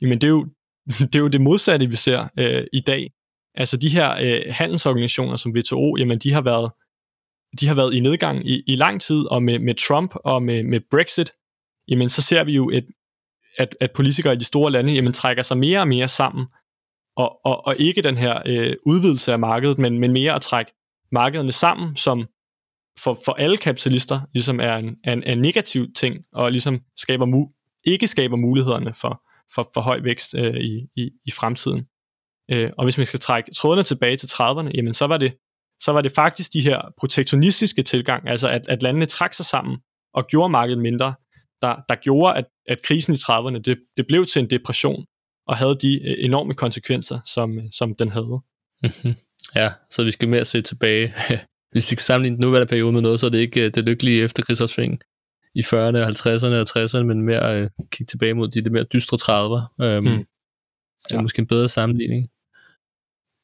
[0.00, 0.46] Jamen det er jo
[1.12, 3.10] det, er jo det modsatte, vi ser øh, i dag.
[3.54, 6.70] Altså de her øh, handelsorganisationer som WTO, jamen de har været
[7.60, 10.62] de har været i nedgang i, i lang tid, og med, med Trump og med,
[10.62, 11.32] med Brexit,
[11.88, 12.86] jamen så ser vi jo, et,
[13.58, 16.46] at, at politikere i de store lande jamen, trækker sig mere og mere sammen,
[17.16, 20.72] og, og, og ikke den her øh, udvidelse af markedet, men, men mere at trække
[21.12, 22.26] markederne sammen, som
[22.98, 27.82] for, for alle kapitalister ligesom er en, en, en negativ ting, og ligesom skaber mu-
[27.84, 29.22] ikke skaber mulighederne for,
[29.54, 31.86] for, for høj vækst øh, i, i, i fremtiden.
[32.52, 35.34] Øh, og hvis man skal trække trådene tilbage til 30'erne, jamen så var det
[35.82, 39.78] så var det faktisk de her protektionistiske tilgang, altså at, at landene trak sig sammen
[40.14, 41.14] og gjorde markedet mindre,
[41.62, 45.04] der, der gjorde, at, at krisen i 30'erne, det, det blev til en depression,
[45.46, 48.40] og havde de øh, enorme konsekvenser, som, som den havde.
[48.82, 49.14] Mm-hmm.
[49.56, 51.14] Ja, så vi skal mere se tilbage.
[51.72, 53.84] Hvis vi kan sammenligne den nuværende periode med noget, så er det ikke øh, det
[53.84, 55.00] lykkelige efterkrigsopsving
[55.54, 59.16] i 40'erne, 50'erne og 60'erne, men mere øh, kigge tilbage mod de, de mere dystre
[59.22, 59.84] 30'er.
[59.84, 60.24] Øhm, mm.
[61.10, 61.16] Ja.
[61.16, 62.28] Er måske en bedre sammenligning.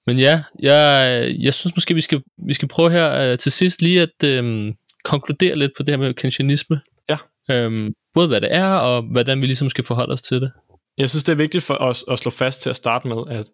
[0.07, 3.83] Men ja, jeg, jeg synes måske, vi skal, vi skal prøve her uh, til sidst
[3.83, 6.81] lige at øhm, konkludere lidt på det her med keynesianisme.
[7.09, 7.17] Ja.
[7.51, 10.53] Øhm, både hvad det er, og hvordan vi ligesom skal forholde os til det.
[10.99, 13.47] Jeg synes, det er vigtigt for os at slå fast til at starte med, at,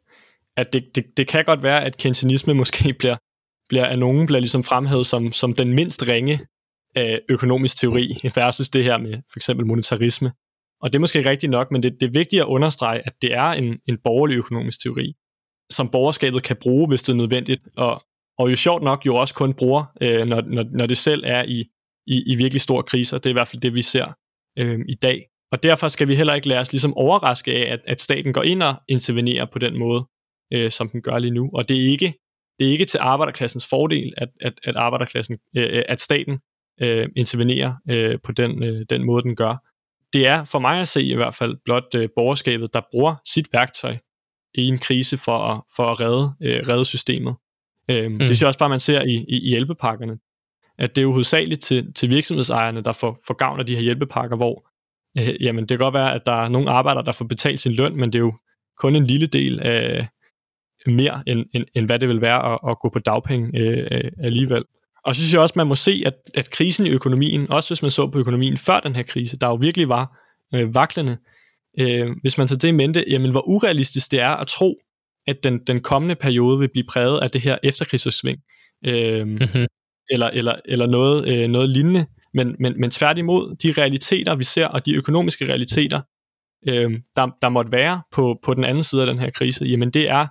[0.56, 3.16] at det, det, det kan godt være, at keynesianisme måske bliver,
[3.68, 6.40] bliver af nogen bliver ligesom fremhævet som, som den mindst ringe
[6.96, 10.32] af økonomisk teori versus det her med for eksempel monetarisme.
[10.82, 13.12] Og det er måske ikke rigtigt nok, men det, det er vigtigt at understrege, at
[13.22, 15.14] det er en, en borgerlig økonomisk teori
[15.72, 18.02] som borgerskabet kan bruge, hvis det er nødvendigt, og,
[18.38, 21.42] og jo sjovt nok jo også kun bruger, øh, når, når, når det selv er
[21.42, 21.64] i,
[22.06, 24.12] i, i virkelig stor krise, og Det er i hvert fald det, vi ser
[24.58, 25.26] øh, i dag.
[25.52, 28.42] Og derfor skal vi heller ikke lade os ligesom overraske af, at, at staten går
[28.42, 30.04] ind og intervenerer på den måde,
[30.52, 31.50] øh, som den gør lige nu.
[31.54, 32.14] Og det er ikke,
[32.58, 36.38] det er ikke til arbejderklassens fordel, at, at, at arbejderklassen, øh, øh at staten
[36.82, 39.56] øh, intervenerer øh, på den, øh, den måde, den gør.
[40.12, 43.48] Det er for mig at se i hvert fald blot øh, borgerskabet, der bruger sit
[43.52, 43.96] værktøj
[44.54, 47.34] i en krise for at, for at redde, øh, redde systemet.
[47.90, 48.18] Øhm, mm.
[48.18, 50.18] Det synes jeg også bare, man ser i, i, i hjælpepakkerne.
[50.78, 53.82] At det er jo hovedsageligt til, til virksomhedsejerne, der får, får gavn af de her
[53.82, 54.68] hjælpepakker, hvor
[55.18, 57.72] øh, jamen, det kan godt være, at der er nogle arbejdere, der får betalt sin
[57.72, 58.34] løn, men det er jo
[58.78, 60.08] kun en lille del af
[60.86, 64.10] mere, end, end, end hvad det vil være at, at gå på dagpenge øh, øh,
[64.18, 64.64] alligevel.
[65.04, 67.82] Og så synes jeg også, man må se, at, at krisen i økonomien, også hvis
[67.82, 70.18] man så på økonomien før den her krise, der jo virkelig var
[70.54, 71.16] øh, vaklende,
[71.80, 74.78] øh, hvis man tager det i mente, jamen hvor urealistisk det er at tro,
[75.26, 78.38] at den, den kommende periode vil blive præget af det her efterkrigsudsving,
[78.86, 79.66] øh, mm-hmm.
[80.10, 84.66] eller, eller, eller noget, øh, noget lignende, men, men, men tværtimod, de realiteter, vi ser,
[84.66, 86.00] og de økonomiske realiteter,
[86.68, 89.90] øh, der, der måtte være på, på den anden side af den her krise, jamen
[89.90, 90.26] det er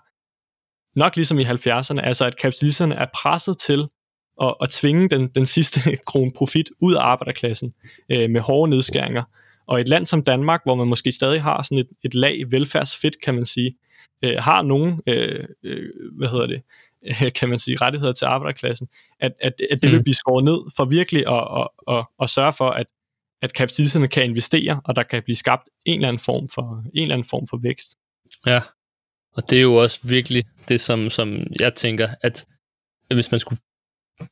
[1.00, 3.88] nok ligesom i 70'erne, altså at kapitalisterne er presset til
[4.42, 7.74] at, at tvinge den, den sidste kron profit ud af arbejderklassen
[8.12, 9.24] øh, med hårde nedskæringer,
[9.72, 13.22] og et land som Danmark, hvor man måske stadig har sådan et, et lag velfærdsfedt,
[13.22, 13.78] kan man sige,
[14.26, 16.62] øh, har nogen, øh, øh, hvad hedder det,
[17.06, 18.88] øh, kan man sige, rettigheder til arbejderklassen,
[19.20, 19.96] at, at, at det mm.
[19.96, 22.88] vil blive skåret ned for virkelig at, at, at, at sørge for, at,
[23.42, 27.02] at kapitalisterne kan investere, og der kan blive skabt en eller anden form for, en
[27.02, 27.98] eller anden form for vækst.
[28.46, 28.62] Ja,
[29.34, 32.46] og det er jo også virkelig det, som, som jeg tænker, at
[33.14, 33.62] hvis man skulle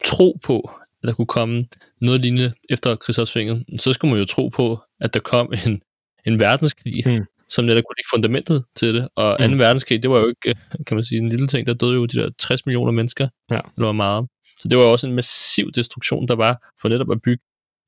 [0.06, 0.72] tro på,
[1.04, 1.66] at der kunne komme
[2.02, 5.82] noget lignende efter krigsopsvinget, så skulle man jo tro på, at der kom en,
[6.26, 7.26] en verdenskrig, mm.
[7.50, 9.10] som netop kunne lægge fundamentet til det.
[9.16, 9.48] Og 2.
[9.48, 9.60] Mm.
[9.60, 11.68] verdenskrig, det var jo ikke, kan man sige, en lille ting.
[11.68, 13.60] Der døde jo de der 60 millioner mennesker, ja.
[13.78, 14.28] eller var meget.
[14.60, 17.44] Så det var jo også en massiv destruktion, der var for netop at bygge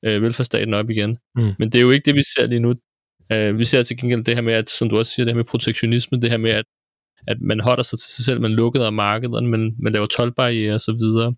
[0.05, 1.17] øh, velfærdsstaten op igen.
[1.35, 1.53] Mm.
[1.59, 2.73] Men det er jo ikke det, vi ser lige nu.
[3.33, 5.37] Uh, vi ser til gengæld det her med, at, som du også siger, det her
[5.37, 6.65] med protektionisme, det her med, at,
[7.27, 10.73] at man holder sig til sig selv, man lukker af markederne, man, man laver tolvbarriere
[10.73, 11.33] og så videre.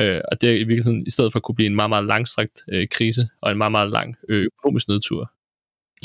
[0.00, 2.04] Øh, og det er i virkeligheden, i stedet for at kunne blive en meget, meget
[2.04, 5.32] langstrakt øh, krise, og en meget, meget lang øh, økonomisk nedtur.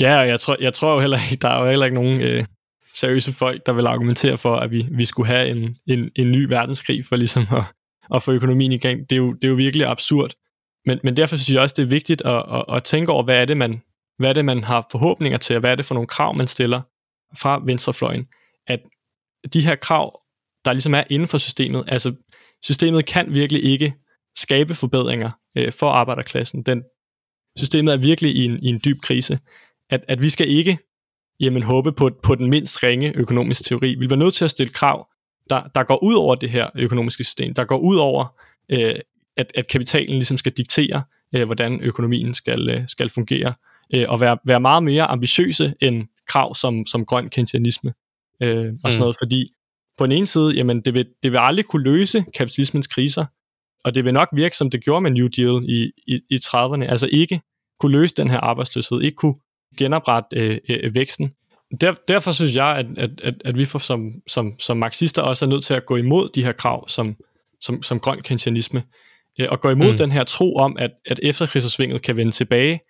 [0.00, 2.20] Ja, og jeg tror, jeg tror jo heller ikke, der er jo heller ikke nogen
[2.20, 2.44] øh,
[2.94, 6.46] seriøse folk, der vil argumentere for, at vi, vi skulle have en, en, en ny
[6.48, 7.64] verdenskrig for ligesom at,
[8.14, 9.10] at få økonomien i gang.
[9.10, 10.34] Det er jo, det er jo virkelig absurd.
[10.86, 13.40] Men, men derfor synes jeg også, det er vigtigt at, at, at tænke over, hvad
[13.40, 13.82] er, det, man,
[14.18, 16.46] hvad er det, man har forhåbninger til, og hvad er det for nogle krav, man
[16.46, 16.80] stiller
[17.38, 18.26] fra venstrefløjen.
[18.66, 18.80] At
[19.52, 20.20] de her krav,
[20.64, 22.14] der ligesom er inden for systemet, altså
[22.64, 23.94] systemet kan virkelig ikke
[24.36, 26.62] skabe forbedringer øh, for arbejderklassen.
[26.62, 26.82] Den,
[27.56, 29.38] systemet er virkelig i en, i en dyb krise.
[29.90, 30.78] At, at vi skal ikke
[31.40, 33.88] jamen, håbe på, på den mindst ringe økonomiske teori.
[33.88, 35.08] Vi bliver nødt til at stille krav,
[35.50, 38.94] der, der går ud over det her økonomiske system, der går ud over, øh,
[39.36, 41.02] at, at kapitalen ligesom skal diktere,
[41.34, 43.54] øh, hvordan økonomien skal, øh, skal fungere,
[43.94, 47.92] øh, og være, være meget mere ambitiøse end krav som, som grøn keynesianisme
[48.42, 49.00] øh, og sådan mm.
[49.00, 49.53] noget, fordi
[49.98, 53.24] på den ene side, jamen det vil, det vil aldrig kunne løse kapitalismens kriser,
[53.84, 56.84] og det vil nok virke, som det gjorde med New Deal i, i, i 30'erne,
[56.84, 57.40] altså ikke
[57.80, 59.34] kunne løse den her arbejdsløshed, ikke kunne
[59.78, 61.32] genoprette øh, øh, væksten.
[61.80, 65.44] Der, derfor synes jeg, at, at, at, at vi for, som, som, som marxister også
[65.44, 67.16] er nødt til at gå imod de her krav som,
[67.60, 68.82] som, som grøn keynesianisme,
[69.40, 69.98] øh, og gå imod mm.
[69.98, 72.80] den her tro om, at, at efterkrigsersvinget kan vende tilbage,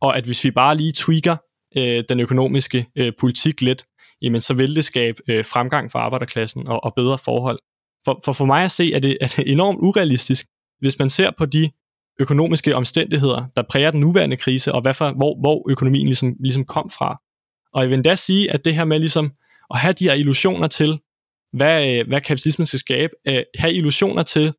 [0.00, 1.36] og at hvis vi bare lige tweaker
[1.76, 3.84] øh, den økonomiske øh, politik lidt,
[4.24, 7.58] jamen så vil det skabe øh, fremgang for arbejderklassen og, og bedre forhold.
[8.04, 10.46] For, for for mig at se, er det, er det enormt urealistisk,
[10.80, 11.70] hvis man ser på de
[12.20, 16.64] økonomiske omstændigheder, der præger den nuværende krise, og hvad for, hvor, hvor økonomien ligesom, ligesom
[16.64, 17.20] kom fra.
[17.72, 19.32] Og jeg vil endda sige, at det her med ligesom
[19.70, 20.98] at have de her illusioner til,
[21.52, 24.52] hvad, øh, hvad kapitalismen skal skabe, øh, have illusioner til,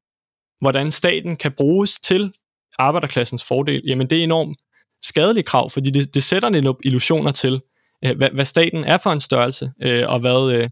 [0.62, 2.34] hvordan staten kan bruges til
[2.80, 4.58] arbejderklassens fordel, jamen det er enormt
[5.04, 7.62] skadelige krav, fordi det, det sætter netop illusioner til,
[8.06, 10.70] øh, hvad, hvad staten er for en størrelse, øh, og, hvad, øh,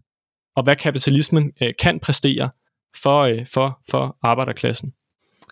[0.56, 2.50] og hvad kapitalismen øh, kan præstere
[3.02, 4.94] for, øh, for, for arbejderklassen.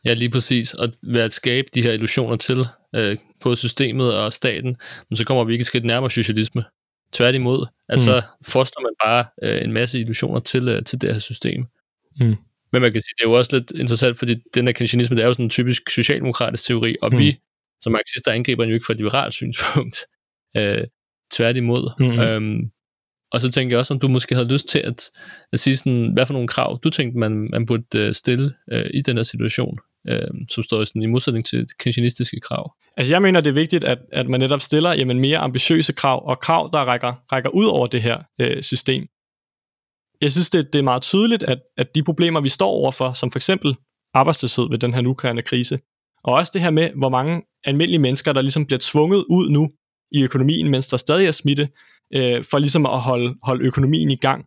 [0.04, 0.74] Ja, lige præcis.
[0.74, 4.76] Og ved at skabe de her illusioner til øh, på systemet og staten,
[5.10, 6.64] men så kommer vi ikke et skridt nærmere socialisme.
[7.12, 8.44] Tværtimod, altså mm.
[8.44, 11.66] foster man bare øh, en masse illusioner til, øh, til det her system.
[12.20, 12.36] Mm.
[12.72, 15.22] Men man kan sige, det er jo også lidt interessant, fordi den her keynesianisme, det
[15.22, 17.18] er jo sådan en typisk socialdemokratisk teori, og mm.
[17.18, 17.38] vi
[17.80, 19.98] som marxister angriber jo ikke fra et liberalt synspunkt.
[20.56, 20.84] Øh,
[21.32, 21.90] tværtimod.
[21.98, 22.20] Mm.
[22.20, 22.70] Øhm,
[23.32, 25.10] og så tænker jeg også, om du måske havde lyst til at,
[25.52, 28.80] at sige sådan, hvad for nogle krav, du tænkte, man, man burde uh, stille uh,
[28.94, 29.78] i den her situation,
[30.10, 32.74] uh, som står sådan, i modsætning til keynesianistiske krav.
[32.96, 36.28] Altså jeg mener, det er vigtigt, at, at man netop stiller jamen, mere ambitiøse krav,
[36.28, 39.06] og krav, der rækker, rækker ud over det her uh, system.
[40.20, 43.30] Jeg synes, det, det er meget tydeligt, at, at de problemer, vi står overfor, som
[43.30, 43.74] for eksempel
[44.14, 45.78] arbejdsløshed ved den her nukærende krise,
[46.24, 49.70] og også det her med, hvor mange almindelige mennesker, der ligesom bliver tvunget ud nu
[50.14, 51.68] i økonomien, mens der stadig er smitte,
[52.14, 54.44] øh, for ligesom at holde, holde økonomien i gang.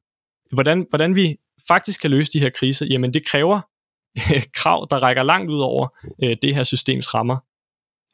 [0.52, 1.38] Hvordan, hvordan vi
[1.68, 3.62] faktisk kan løse de her kriser, jamen det kræver
[4.60, 5.88] krav, der rækker langt ud over
[6.24, 7.38] øh, det her systems rammer.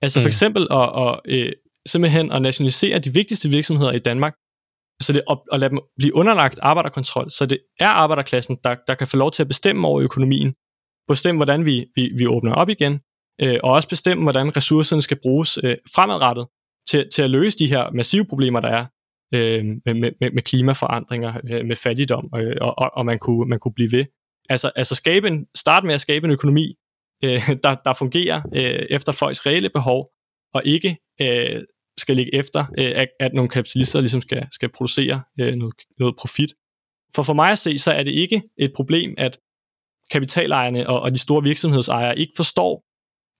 [0.01, 0.23] Altså mm.
[0.23, 1.51] for eksempel at, at, øh,
[1.85, 4.35] simpelthen at nationalisere de vigtigste virksomheder i Danmark,
[5.01, 8.95] så det at, at lade dem blive underlagt arbejderkontrol, så det er arbejderklassen, der, der
[8.95, 10.53] kan få lov til at bestemme over økonomien,
[11.07, 12.99] bestemme, hvordan vi, vi, vi åbner op igen,
[13.41, 16.45] øh, og også bestemme, hvordan ressourcerne skal bruges øh, fremadrettet
[16.89, 18.85] til, til at løse de her massive problemer, der er
[19.33, 23.59] øh, med, med, med klimaforandringer, øh, med fattigdom, øh, og, og, og man, kunne, man
[23.59, 24.05] kunne blive ved.
[24.49, 26.75] Altså, altså skabe en, start med at skabe en økonomi,
[27.23, 30.09] øh, der, der fungerer øh, efter folks reelle behov,
[30.53, 31.61] og ikke øh,
[31.97, 36.15] skal ligge efter, øh, at, at nogle kapitalister ligesom skal, skal producere øh, noget, noget
[36.19, 36.53] profit.
[37.15, 39.39] For for mig at se, så er det ikke et problem, at
[40.11, 42.83] kapitalejerne og, og de store virksomhedsejere ikke forstår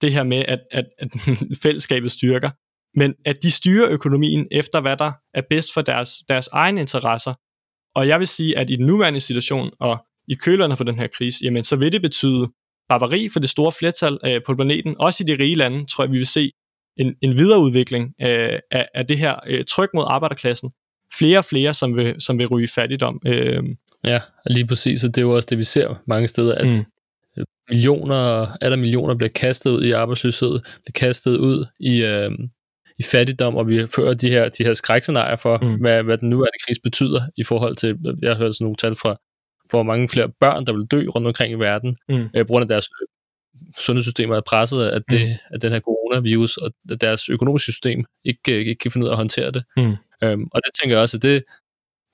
[0.02, 1.10] det her med, at, at, at
[1.64, 2.50] fællesskabet styrker,
[2.96, 7.34] men at de styrer økonomien efter, hvad der er bedst for deres, deres egne interesser.
[7.96, 11.08] Og jeg vil sige, at i den nuværende situation, og i kølerne på den her
[11.08, 12.48] krise, jamen så vil det betyde
[12.90, 14.96] barbari for det store flertal øh, på planeten.
[15.00, 16.52] Også i de rige lande, tror jeg, vi vil se
[16.98, 20.70] en, en videreudvikling øh, af, af det her øh, tryk mod arbejderklassen.
[21.18, 23.22] Flere og flere, som vil, som vil ryge fattigdom.
[23.26, 23.64] Øh.
[24.06, 26.86] Ja, lige præcis, og det er jo også det, vi ser mange steder, at mm
[27.72, 32.32] millioner, er der millioner bliver kastet ud i arbejdsløshed, bliver kastet ud i, øh,
[33.02, 35.80] i fattigdom, og vi fører de her, de her skrækscenarier for, mm.
[35.82, 38.96] hvad, hvad den nuværende krise betyder i forhold til, jeg har hørt sådan nogle tal
[38.96, 39.16] fra,
[39.70, 42.30] hvor mange flere børn, der vil dø rundt omkring i verden, mm.
[42.36, 42.90] øh, på grund af deres
[43.78, 45.54] sundhedssystemer er presset af, det, mm.
[45.54, 46.72] af den her coronavirus, og
[47.02, 49.64] deres økonomiske system ikke, ikke kan finde ud af at håndtere det.
[49.78, 49.96] Mm.
[50.24, 51.44] Øhm, og det tænker jeg også, at det,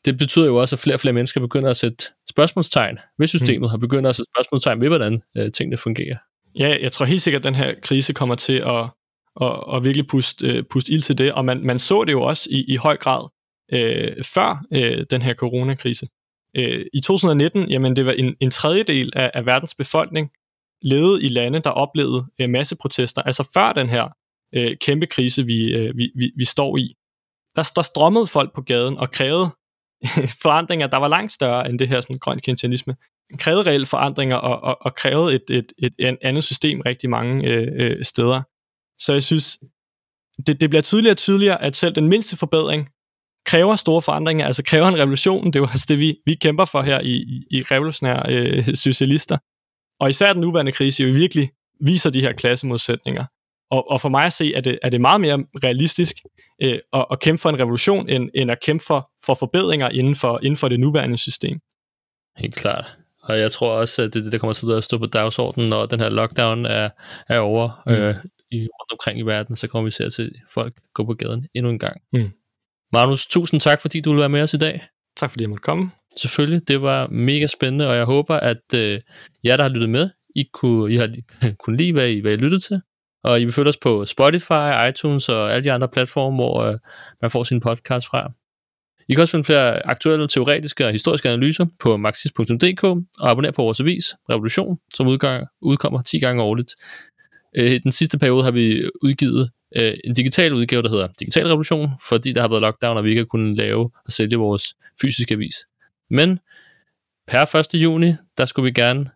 [0.06, 3.62] det betyder jo også, at flere og flere mennesker begynder at sætte spørgsmålstegn ved systemet,
[3.62, 3.70] mm.
[3.70, 6.18] har begyndt at sætte spørgsmålstegn ved, hvordan øh, tingene fungerer.
[6.60, 8.90] Ja, jeg tror helt sikkert, at den her krise kommer til at,
[9.38, 12.22] og, og virkelig puste, øh, puste ild til det, og man, man så det jo
[12.22, 13.30] også i, i høj grad
[13.74, 16.08] øh, før øh, den her coronakrise.
[16.58, 20.30] Øh, I 2019, jamen det var en, en tredjedel af, af verdens befolkning
[20.82, 24.08] levede i lande, der oplevede øh, masseprotester, altså før den her
[24.56, 26.96] øh, kæmpe krise, vi, øh, vi, vi, vi står i.
[27.56, 29.50] Der, der strømmede folk på gaden og krævede
[30.44, 32.96] forandringer, der var langt større end det her sådan, grøn keynesianisme.
[33.38, 37.52] Krævede reelle forandringer og, og, og krævede et, et, et, et andet system rigtig mange
[37.52, 38.42] øh, øh, steder.
[39.00, 39.60] Så jeg synes,
[40.48, 42.90] det, det bliver tydeligere og tydeligere, at selv den mindste forbedring
[43.46, 45.46] kræver store forandringer, altså kræver en revolution.
[45.46, 48.76] Det er jo altså det, vi, vi kæmper for her i, i, i revolutionære øh,
[48.76, 49.38] socialister.
[50.00, 51.50] Og især den nuværende krise jo virkelig
[51.82, 53.26] viser de her klassemodsætninger.
[53.72, 56.16] Og, og for mig at se, er det, er det meget mere realistisk
[56.64, 60.16] øh, at, at kæmpe for en revolution, end, end at kæmpe for, for forbedringer inden
[60.16, 61.60] for, inden for det nuværende system.
[62.38, 62.98] Helt klart.
[63.24, 65.86] Og jeg tror også, at det det, der kommer til at stå på dagsordenen, når
[65.86, 66.90] den her lockdown er,
[67.30, 67.94] er over mm.
[67.94, 68.16] øh,
[68.52, 71.48] i, rundt omkring i verden, så kommer vi til at se folk gå på gaden
[71.54, 72.02] endnu en gang.
[72.14, 72.32] Mm.
[72.94, 74.88] Magnus, tusind tak, fordi du ville være med os i dag.
[75.18, 75.92] Tak fordi jeg måtte komme.
[76.18, 79.02] Selvfølgelig, det var mega spændende, og jeg håber, at øh,
[79.44, 81.16] jer, der har lyttet med, I, kunne, I har
[81.64, 82.82] kunne lide, hvad I, hvad I lyttede til.
[83.24, 86.80] Og I vil følge os på Spotify, iTunes og alle de andre platforme, hvor øh,
[87.22, 88.32] man får sin podcast fra.
[89.10, 93.64] I kan også finde flere aktuelle, teoretiske og historiske analyser på marxist.dk og abonnere på
[93.64, 96.72] vores avis, Revolution, som udgang, udkommer 10 gange årligt.
[97.56, 101.48] Øh, I den sidste periode har vi udgivet øh, en digital udgave, der hedder Digital
[101.48, 104.76] Revolution, fordi der har været lockdown, og vi ikke har kunnet lave og sælge vores
[105.02, 105.56] fysiske avis.
[106.10, 106.40] Men
[107.28, 107.82] per 1.
[107.82, 109.10] juni, der skulle vi gerne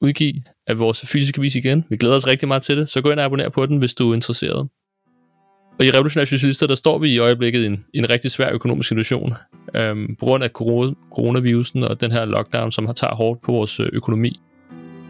[0.00, 1.84] udgive af vores fysiske avis igen.
[1.88, 3.94] Vi glæder os rigtig meget til det, så gå ind og abonner på den, hvis
[3.94, 4.68] du er interesseret.
[5.78, 8.52] Og i Revolutionære Socialister, der står vi i øjeblikket i en, i en rigtig svær
[8.52, 9.34] økonomisk situation,
[9.74, 13.80] øhm, på grund af coronavirusen og den her lockdown, som har taget hårdt på vores
[13.80, 14.40] øh, økonomi.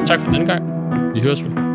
[0.07, 0.65] Tak for denne gang.
[1.15, 1.68] Vi høres med.